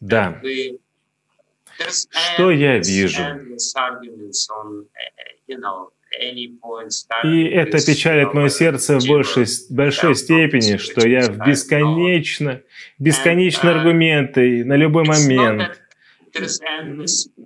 [0.00, 0.40] Да.
[2.34, 3.22] Что я вижу?
[7.24, 12.60] И это печалит мое сердце в большей, большой степени, что я в бесконечно,
[12.98, 15.79] бесконечные аргументы на любой момент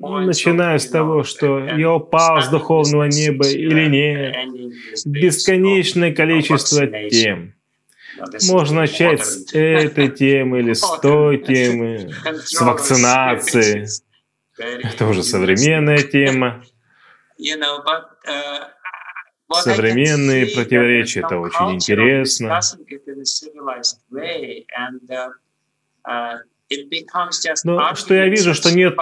[0.01, 4.37] Начиная с того, что я упал с духовного неба или нет,
[5.05, 7.55] бесконечное количество тем.
[8.49, 12.11] Можно начать с этой темы или с той темы,
[12.45, 13.87] с вакцинации.
[14.59, 16.62] Это уже современная тема.
[19.53, 22.61] Современные противоречия, это очень интересно.
[27.65, 28.97] Но что я вижу, что нет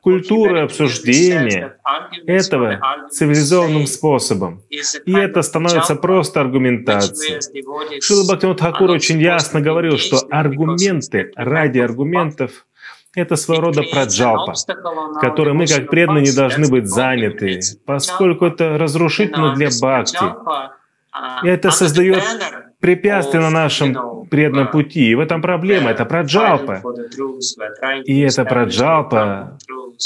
[0.00, 1.78] культуры обсуждения
[2.26, 4.62] этого цивилизованным способом.
[5.04, 8.00] И это становится просто аргументацией.
[8.00, 12.66] Шила Бхактивинод Хакур очень ясно говорил, что аргументы ради аргументов
[13.14, 14.52] это своего рода праджалпа,
[15.20, 20.24] которой мы как преданные не должны быть заняты, поскольку это разрушительно для бхакти.
[21.42, 22.22] И это создает
[22.86, 25.10] препятствия на нашем преданном пути.
[25.10, 25.90] И в этом проблема.
[25.90, 26.82] Это праджалпа.
[28.04, 29.58] И это праджалпа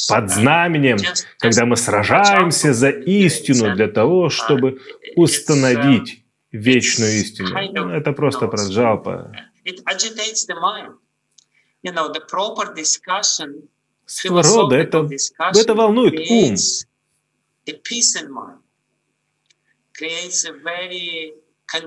[0.08, 0.98] под знаменем,
[1.38, 4.78] когда мы сражаемся за истину для того, чтобы
[5.16, 7.48] установить вечную истину.
[7.72, 9.32] Ну, это просто праджалпа.
[14.06, 15.08] Своего рода это,
[15.60, 16.56] это волнует ум.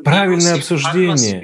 [0.04, 1.42] Правильное обсуждение,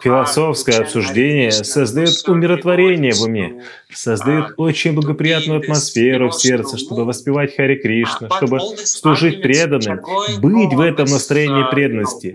[0.00, 7.76] философское обсуждение создает умиротворение в уме, создает очень благоприятную атмосферу в сердце, чтобы воспевать Хари
[7.76, 10.00] Кришна, чтобы служить преданным,
[10.38, 12.34] быть в этом настроении преданности.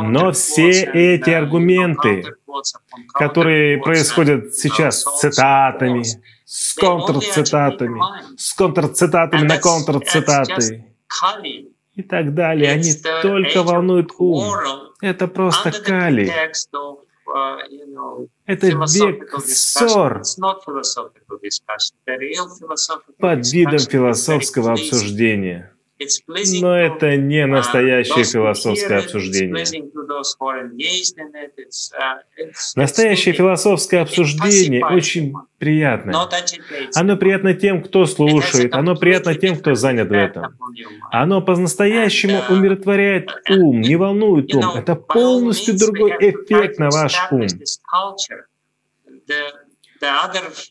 [0.00, 2.24] Но все эти аргументы,
[3.12, 6.04] которые происходят сейчас с цитатами,
[6.44, 8.00] с контрцитатами,
[8.36, 10.84] с контрцитатами на контрцитаты,
[11.94, 12.70] и так далее.
[12.72, 12.92] Они
[13.22, 14.44] только волнуют ум.
[15.00, 16.30] Это просто кали.
[18.46, 20.22] Это век ссор
[23.18, 25.73] под видом философского обсуждения.
[26.60, 29.64] Но это не настоящее философское обсуждение.
[32.74, 36.14] Настоящее философское обсуждение очень приятное.
[36.94, 40.58] Оно приятно тем, кто слушает, оно приятно тем, кто занят в этом.
[41.10, 44.64] Оно по-настоящему умиротворяет ум, не волнует ум.
[44.74, 47.46] Это полностью другой эффект на ваш ум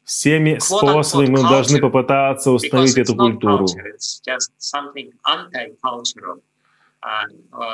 [0.05, 3.65] Всеми способами мы должны попытаться установить эту культуру.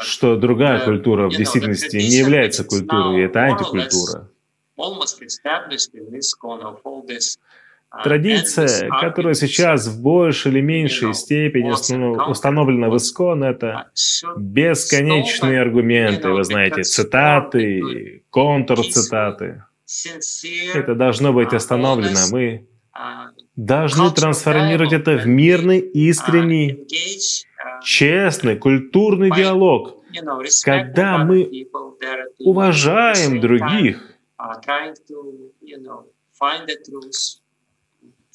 [0.02, 4.30] Что другая культура в действительности не является культурой, это антикультура.
[8.04, 11.72] Традиция, которая сейчас в большей или меньшей степени
[12.30, 13.90] установлена в Искон, это
[14.38, 19.64] бесконечные аргументы, вы знаете, цитаты, контрцитаты.
[20.74, 22.20] Это должно быть остановлено.
[22.32, 22.68] Мы
[23.56, 26.88] должны трансформировать это в мирный, искренний,
[27.84, 30.04] честный, культурный диалог,
[30.64, 31.68] когда мы
[32.40, 34.16] уважаем других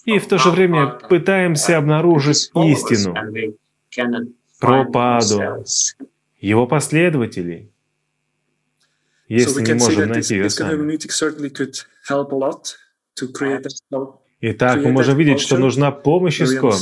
[0.05, 3.15] и в то же время пытаемся обнаружить истину.
[4.61, 5.65] про Паду,
[6.41, 7.71] его последователей,
[9.29, 10.99] если не можем найти ее сами.
[14.47, 16.77] Итак, мы можем видеть, что нужна помощь искон,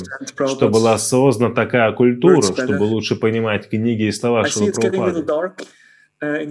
[0.49, 5.25] чтобы была создана такая культура, чтобы лучше понимать книги и слова Шилапрабхупады.
[6.21, 6.49] Uh,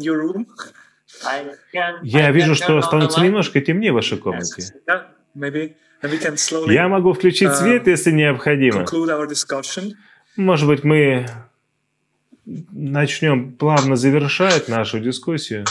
[2.04, 4.74] Я вижу, что становится немножко темнее в вашей комнате.
[6.68, 8.86] Я могу включить uh, свет, если необходимо.
[10.36, 11.28] Может быть, мы
[12.46, 15.66] начнем плавно завершать нашу дискуссию.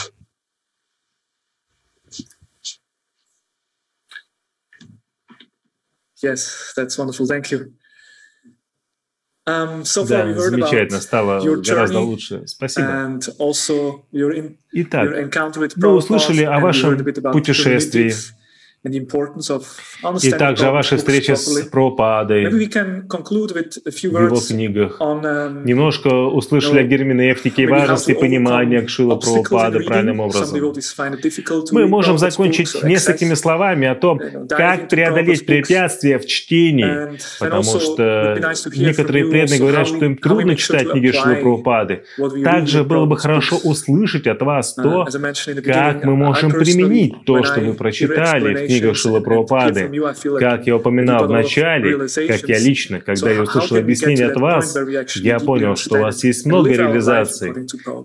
[6.23, 7.25] Yes, that's wonderful.
[7.25, 7.73] Thank you.
[9.47, 12.45] Um, so да, замечательно, стало гораздо лучше.
[12.45, 13.19] Спасибо.
[14.71, 15.09] Итак,
[15.75, 18.13] вы услышали о вашем путешествии
[18.83, 24.99] и также о вашей встрече с Пропадой в его книгах.
[24.99, 30.73] Um, Немножко услышали о герменевтике и важности понимания Кшила Пропады правильным образом.
[31.71, 34.19] Мы можем закончить несколькими словами о том,
[34.49, 38.35] как преодолеть препятствия в чтении, потому что
[38.75, 42.03] некоторые преданные говорят, что им трудно читать книги Шилы Прабхупады.
[42.43, 45.07] Также было бы хорошо услышать от вас uh, то,
[45.63, 49.91] как мы можем применить то, что вы прочитали в книгах Шила Прабхупады.
[50.39, 54.77] Как я упоминал в начале, как я лично, когда я услышал объяснение от вас,
[55.15, 57.53] я понял, что у вас есть много реализаций.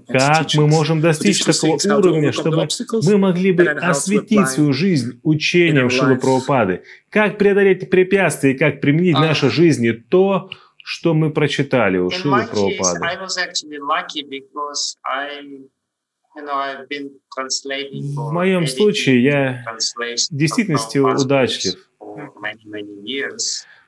[0.08, 2.66] Как мы можем достичь такого уровня, чтобы
[3.02, 6.82] мы могли бы осветить свою жизнь учением Шилы Прабхупады?
[7.10, 10.50] Как преодолеть препятствия и как применить в нашей жизни то,
[10.84, 13.00] что мы прочитали у Шилы Прабхупады?
[16.36, 21.74] В моем случае я в действительности удачлив,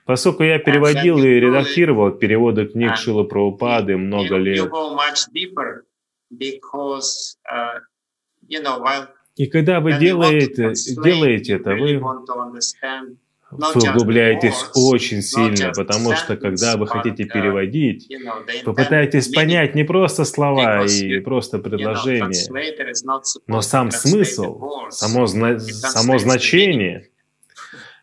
[0.04, 4.70] поскольку я переводил и редактировал переводы книг Шила Прабхупады много лет.
[9.36, 12.00] И когда вы делаете, делаете это, вы
[13.50, 18.08] вы углубляетесь очень сильно, потому что когда вы хотите переводить,
[18.64, 22.44] вы пытаетесь понять не просто слова и просто предложения,
[23.46, 27.08] но сам смысл, само, само значение.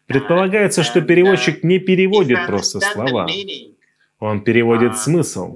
[0.08, 3.28] Предполагается, что переводчик не переводит просто слова,
[4.20, 5.56] он переводит смысл.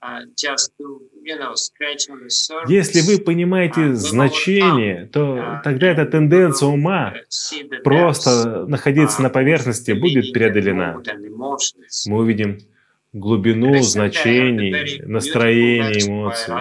[0.00, 0.22] Uh,
[2.68, 7.14] Если вы понимаете uh, значение, то uh, тогда эта тенденция ума
[7.82, 11.02] просто находиться на поверхности будет преодолена.
[12.06, 12.58] Мы увидим
[13.12, 16.54] глубину значений, настроений, эмоций.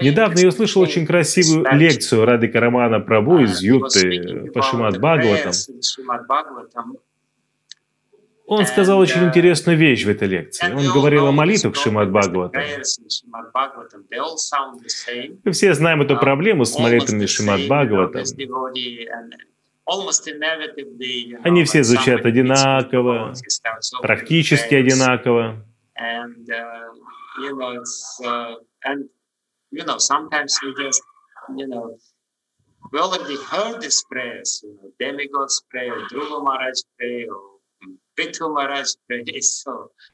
[0.00, 5.52] Недавно я услышал очень красивую лекцию Рады Карамана Прабу из Юты по Шимат Бхагаватам.
[8.48, 10.72] Он сказал очень uh, интересную вещь в этой лекции.
[10.72, 12.62] Он говорил о молитвах Шимат Бхагаватам.
[15.44, 18.22] Мы все знаем эту uh, проблему с молитвами Шимат Бхагаватам.
[21.42, 23.32] Они все звучат одинаково,
[24.02, 25.64] практически одинаково.
[27.38, 29.08] You know, it's, uh, and,
[29.70, 31.02] you know, sometimes we just,
[31.56, 31.96] you know,
[32.92, 37.40] we already heard these prayers, you know, demigods pray, or Dhruva Maharaj pray, or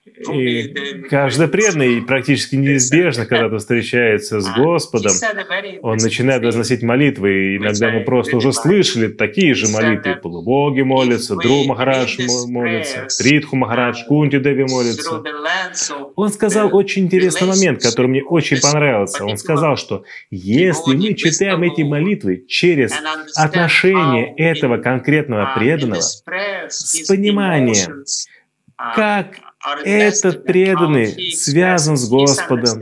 [0.32, 5.12] И каждый преданный практически неизбежно, когда-то встречается с Господом,
[5.82, 10.16] он начинает возносить молитвы, и иногда мы просто уже слышали такие же молитвы.
[10.16, 15.22] Полубоги молятся, Дру Махарадж молится, Тритху Махарадж, Кунти Деви молится.
[16.16, 19.24] Он сказал очень интересный момент, который мне очень понравился.
[19.24, 22.92] Он сказал, что если мы читаем эти молитвы через
[23.36, 27.91] отношение этого конкретного преданного с пониманием,
[28.76, 29.36] как
[29.84, 32.80] этот преданный связан с Господом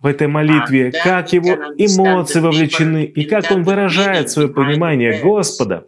[0.00, 5.86] в этой молитве, как его эмоции вовлечены и как он выражает свое понимание Господа,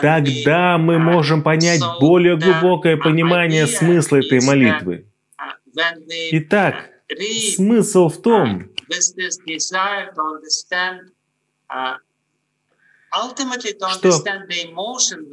[0.00, 5.06] тогда мы можем понять более глубокое понимание смысла этой молитвы.
[6.32, 6.90] Итак,
[7.54, 8.70] смысл в том,
[13.92, 14.22] что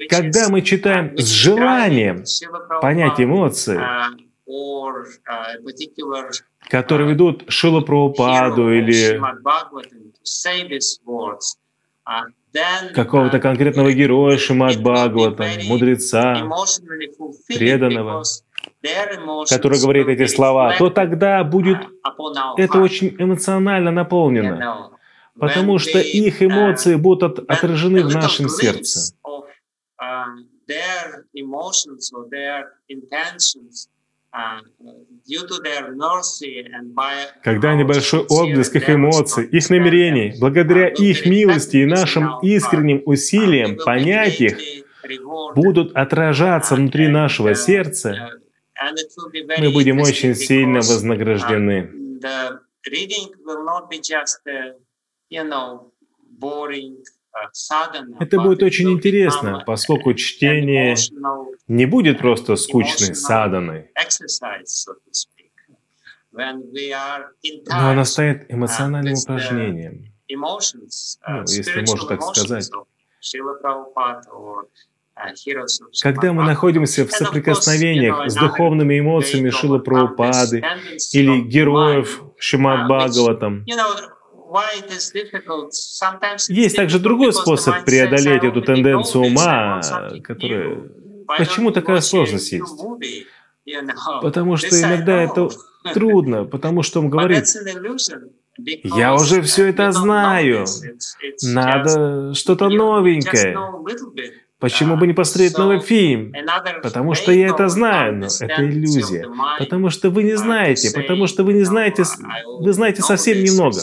[0.10, 2.24] когда мы читаем с желанием
[2.82, 3.80] понять эмоции,
[6.70, 9.20] которые ведут Шилу Прабхупаду или
[12.94, 16.36] какого-то конкретного героя Шимат Бхагавата, мудреца,
[17.48, 18.24] преданного,
[19.50, 21.78] который говорит эти слова, то тогда будет
[22.58, 24.92] это очень эмоционально наполнено
[25.40, 29.16] потому что их эмоции будут отражены в нашем сердце.
[37.44, 44.42] Когда небольшой отблеск их эмоций, их намерений, благодаря их милости и нашим искренним усилиям понять
[44.42, 44.58] их,
[45.56, 48.32] будут отражаться внутри нашего сердца,
[49.60, 51.92] мы будем очень сильно вознаграждены.
[58.20, 60.96] Это будет очень интересно, поскоку чтение
[61.68, 63.90] не будет просто скучной саданой,
[66.32, 72.70] но оно станет эмоциональным упражнением, ну, если можно так сказать.
[76.02, 80.64] Когда мы находимся в соприкосновениях с духовными эмоциями Шила Прабхупады
[81.14, 83.64] или героев Шимат Бхагаватам,
[86.50, 89.82] есть также другой способ преодолеть эту тенденцию ума,
[90.24, 90.78] которая...
[91.38, 92.74] Почему такая сложность есть?
[94.22, 95.50] Потому что иногда это
[95.94, 97.46] трудно, потому что он говорит,
[98.84, 100.66] я уже все это знаю,
[101.42, 103.58] надо что-то новенькое.
[104.60, 106.34] Почему бы не посмотреть новый фильм?
[106.82, 109.28] Потому что я это знаю, но это иллюзия.
[109.60, 112.04] Потому что вы не знаете, потому что вы не знаете,
[112.60, 113.82] вы знаете совсем немного.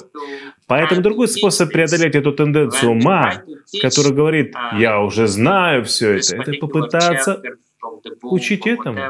[0.70, 3.42] Поэтому другой способ преодолеть эту тенденцию ума,
[3.82, 7.42] который говорит, я уже знаю все это, это попытаться
[8.22, 9.00] учить этому.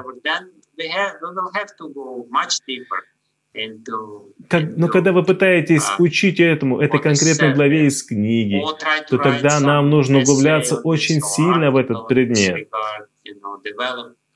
[4.48, 8.62] Как, но когда вы пытаетесь учить этому, этой конкретной главе из книги,
[9.10, 12.68] то тогда нам нужно углубляться очень сильно в этот предмет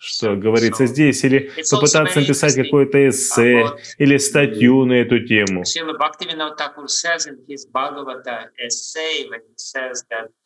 [0.05, 3.67] что говорится здесь, или попытаться написать какое-то эссе
[3.99, 5.65] или статью на эту тему.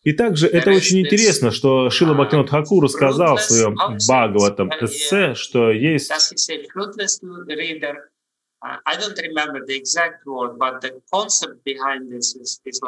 [0.03, 5.71] И также это очень интересно, что Шила Бхактивинод Хакур сказал в своем Бхагаватам эссе, что
[5.71, 6.11] есть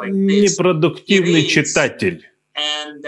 [0.09, 2.27] Непродуктивный читатель.
[2.53, 3.01] Uh,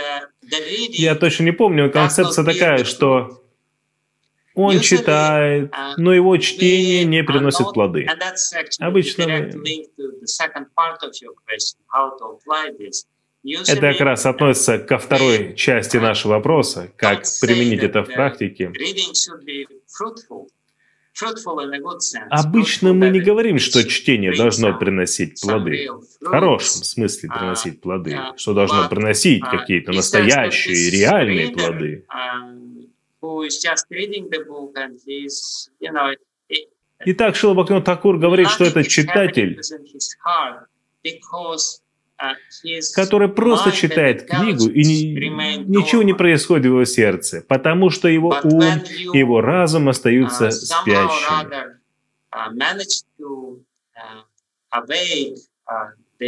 [0.92, 3.43] Я точно не помню, концепция такая, что
[4.56, 8.08] он читает, uh, но его чтение не приносит плоды.
[8.80, 9.50] Обычно
[13.44, 18.72] это как раз относится ко второй части нашего вопроса, как применить это в практике.
[22.30, 25.88] Обычно мы не говорим, что чтение должно приносить плоды,
[26.22, 32.06] в хорошем смысле приносить плоды, что должно приносить какие-то настоящие, реальные плоды.
[37.06, 39.60] Итак, Шилабакнон Такур говорит, что этот читатель,
[42.96, 48.38] который просто читает книгу, и ни, ничего не происходит в его сердце, потому что его
[48.44, 48.64] ум
[49.14, 51.80] и его разум остаются спящими.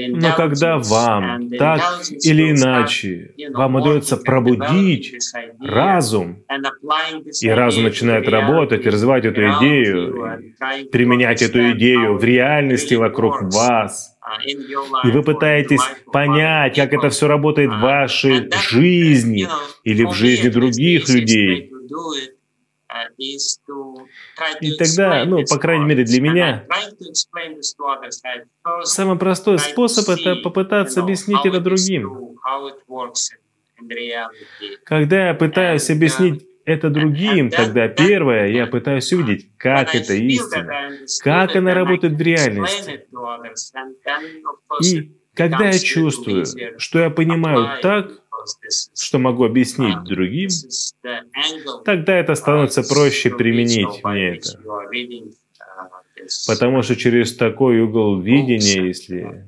[0.10, 1.82] Но когда вам так
[2.24, 5.16] или иначе вам удается пробудить
[5.60, 6.44] разум,
[7.42, 10.54] и разум начинает работать, развивать эту идею,
[10.92, 14.18] применять эту идею в реальности вокруг вас,
[15.04, 15.82] и вы пытаетесь
[16.12, 19.48] понять, как это все работает в вашей жизни
[19.84, 21.72] или в жизни других людей,
[24.62, 26.66] и тогда, ну, по крайней мере для меня,
[28.84, 32.38] самый простой способ— это попытаться объяснить это другим.
[34.84, 40.92] Когда я пытаюсь объяснить это другим, тогда первое, я пытаюсь увидеть, как это истина,
[41.24, 43.06] как она работает в реальности.
[44.84, 46.46] И когда я чувствую,
[46.78, 48.12] что я понимаю так,
[48.96, 50.50] что могу объяснить другим,
[51.84, 54.60] тогда это становится проще применить мне это.
[56.48, 59.46] Потому что через такой угол видения, если,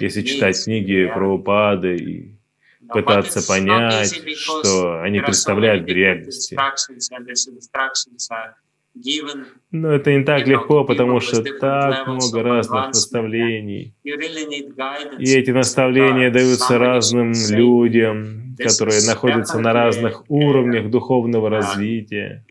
[0.00, 2.38] если читать книги про упады и
[2.88, 6.56] пытаться понять, что они представляют в реальности.
[9.70, 13.94] Но это не так легко, потому что так много разных наставлений.
[14.04, 22.44] И эти наставления даются разным людям, которые находятся на разных уровнях духовного развития.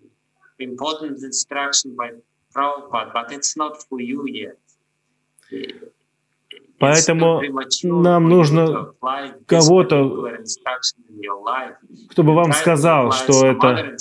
[6.84, 7.42] Поэтому
[7.84, 8.90] нам нужно
[9.46, 10.28] кого-то,
[12.10, 13.96] кто бы вам сказал, что это,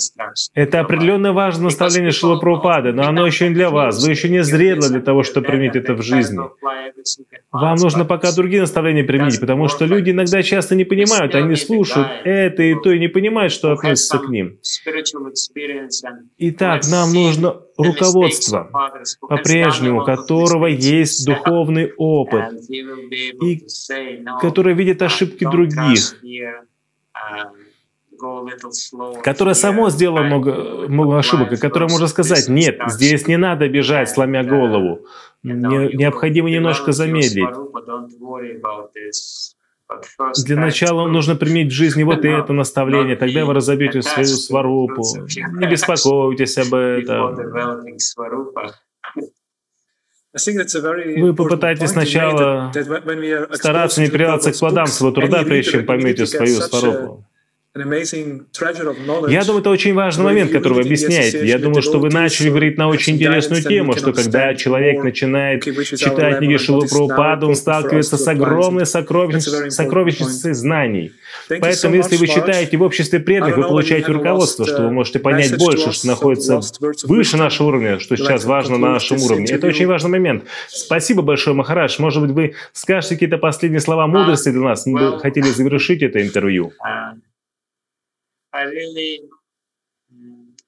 [0.53, 4.03] это определенно важное наставление Шила Прабхупады, но оно еще не для вас.
[4.03, 6.39] Вы еще не зрелы для того, чтобы применить это в жизни.
[7.51, 12.07] Вам нужно пока другие наставления применить, потому что люди иногда часто не понимают, они слушают
[12.25, 14.57] это и то, и не понимают, что относится к ним.
[16.37, 18.69] Итак, нам нужно руководство,
[19.21, 23.65] по-прежнему которого есть духовный опыт, и
[24.39, 26.15] которое видит ошибки других,
[29.23, 34.09] которое само сделало много, много ошибок, и которое может сказать, нет, здесь не надо бежать,
[34.09, 35.05] сломя голову,
[35.43, 37.49] не, необходимо немножко замедлить.
[40.45, 45.03] Для начала нужно применить в жизни вот это наставление, тогда вы разобьете свою сварупу.
[45.53, 47.35] Не беспокойтесь об этом.
[51.21, 52.71] Вы попытаетесь сначала
[53.51, 57.25] стараться не придаться к плодам своего труда, прежде чем поймете свою сварупу.
[57.75, 61.43] Я думаю, это очень важный момент, который вы объясняете.
[61.43, 66.37] Я думаю, что вы начали говорить на очень интересную тему, что когда человек начинает читать
[66.37, 71.13] книги Шилу Прабхупада, он сталкивается с огромной сокровищницей, сокровищницей знаний.
[71.49, 75.91] Поэтому, если вы читаете в обществе преданных, вы получаете руководство, что вы можете понять больше,
[75.93, 76.59] что находится
[77.05, 79.47] выше нашего уровня, что сейчас важно на нашем уровне.
[79.49, 80.43] Это очень важный момент.
[80.67, 81.95] Спасибо большое, Махарадж.
[81.97, 84.85] Может быть, вы скажете какие-то последние слова мудрости для нас?
[84.85, 86.71] Мы хотели завершить это интервью.
[88.53, 89.21] I really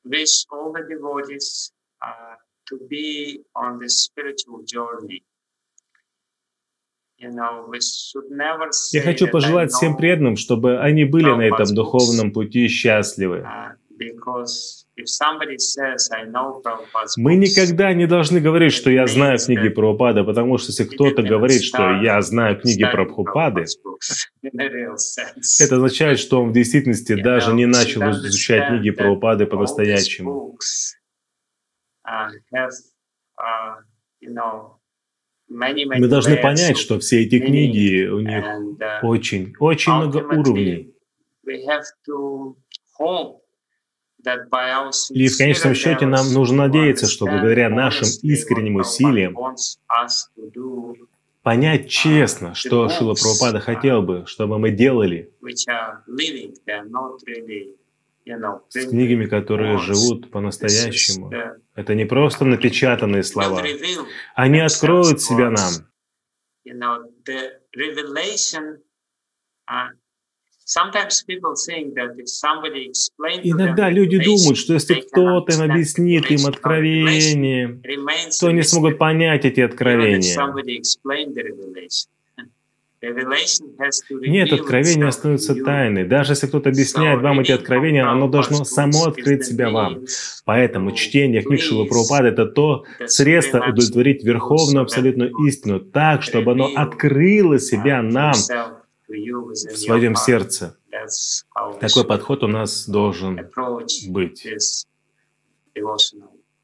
[0.04, 1.72] wish all the devotees
[2.02, 2.36] uh,
[2.70, 5.24] to be on this spiritual journey.
[7.18, 13.38] Я хочу пожелать всем преданным, чтобы они были на этом духовном пути счастливы.
[13.40, 13.78] Uh,
[17.18, 21.64] мы никогда не должны говорить, что я знаю книги Прабхупады, потому что если кто-то говорит,
[21.64, 23.66] что я знаю книги про Прабхупады,
[24.44, 30.58] это означает, что он в действительности даже не начал изучать книги Прабхупады по-настоящему.
[35.48, 38.46] Мы должны понять, что все эти книги, у них
[39.04, 40.94] очень, очень много уровней.
[45.12, 49.38] И в конечном счете нам нужно надеяться, что благодаря нашим искренним усилиям
[51.46, 55.32] понять честно, что Шила Прабхупада хотел бы, чтобы мы делали
[58.70, 61.32] с книгами, которые живут по-настоящему.
[61.76, 63.62] Это не просто напечатанные слова.
[64.34, 65.72] Они откроют себя нам.
[73.44, 77.80] Иногда люди думают, что если кто-то им объяснит им откровение,
[78.40, 80.34] то они смогут понять эти откровения.
[84.32, 86.06] Нет, откровение остается тайной.
[86.06, 90.06] Даже если кто-то объясняет вам эти откровения, оно должно само открыть себя вам.
[90.46, 96.72] Поэтому чтение книг Шилы Прабхупады— это то средство удовлетворить верховную абсолютную истину так, чтобы оно
[96.76, 98.34] открыло себя нам
[99.08, 100.78] в своем сердце.
[101.80, 103.50] Такой подход у нас должен
[104.10, 104.48] быть.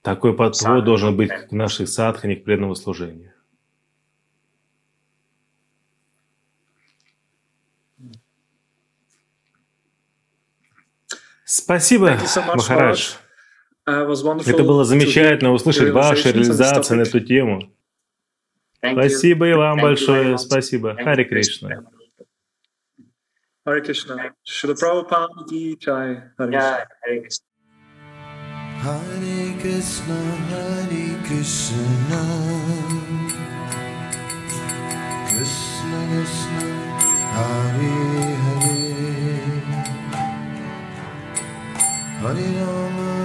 [0.02, 3.34] Такой подход должен быть к наших садхане, к преданному служению.
[11.46, 12.18] Спасибо,
[12.56, 13.16] Махарадж.
[13.86, 17.72] Это было замечательно услышать ваши реализации на эту тему.
[18.78, 20.38] Спасибо и вам большое.
[20.38, 20.96] Спасибо.
[20.96, 21.84] Хари Кришна.
[23.64, 24.16] Hare Krishna.
[24.44, 26.18] Srila Prabhupada ki jai.
[26.40, 26.88] Hare
[27.22, 27.46] Krishna.
[28.82, 30.18] Hare Krishna,
[30.50, 32.22] Hare Krishna.
[35.30, 36.66] Krishna Krishna,
[37.38, 37.94] Hare
[38.42, 38.82] Hare.
[42.22, 43.21] Hare Rama.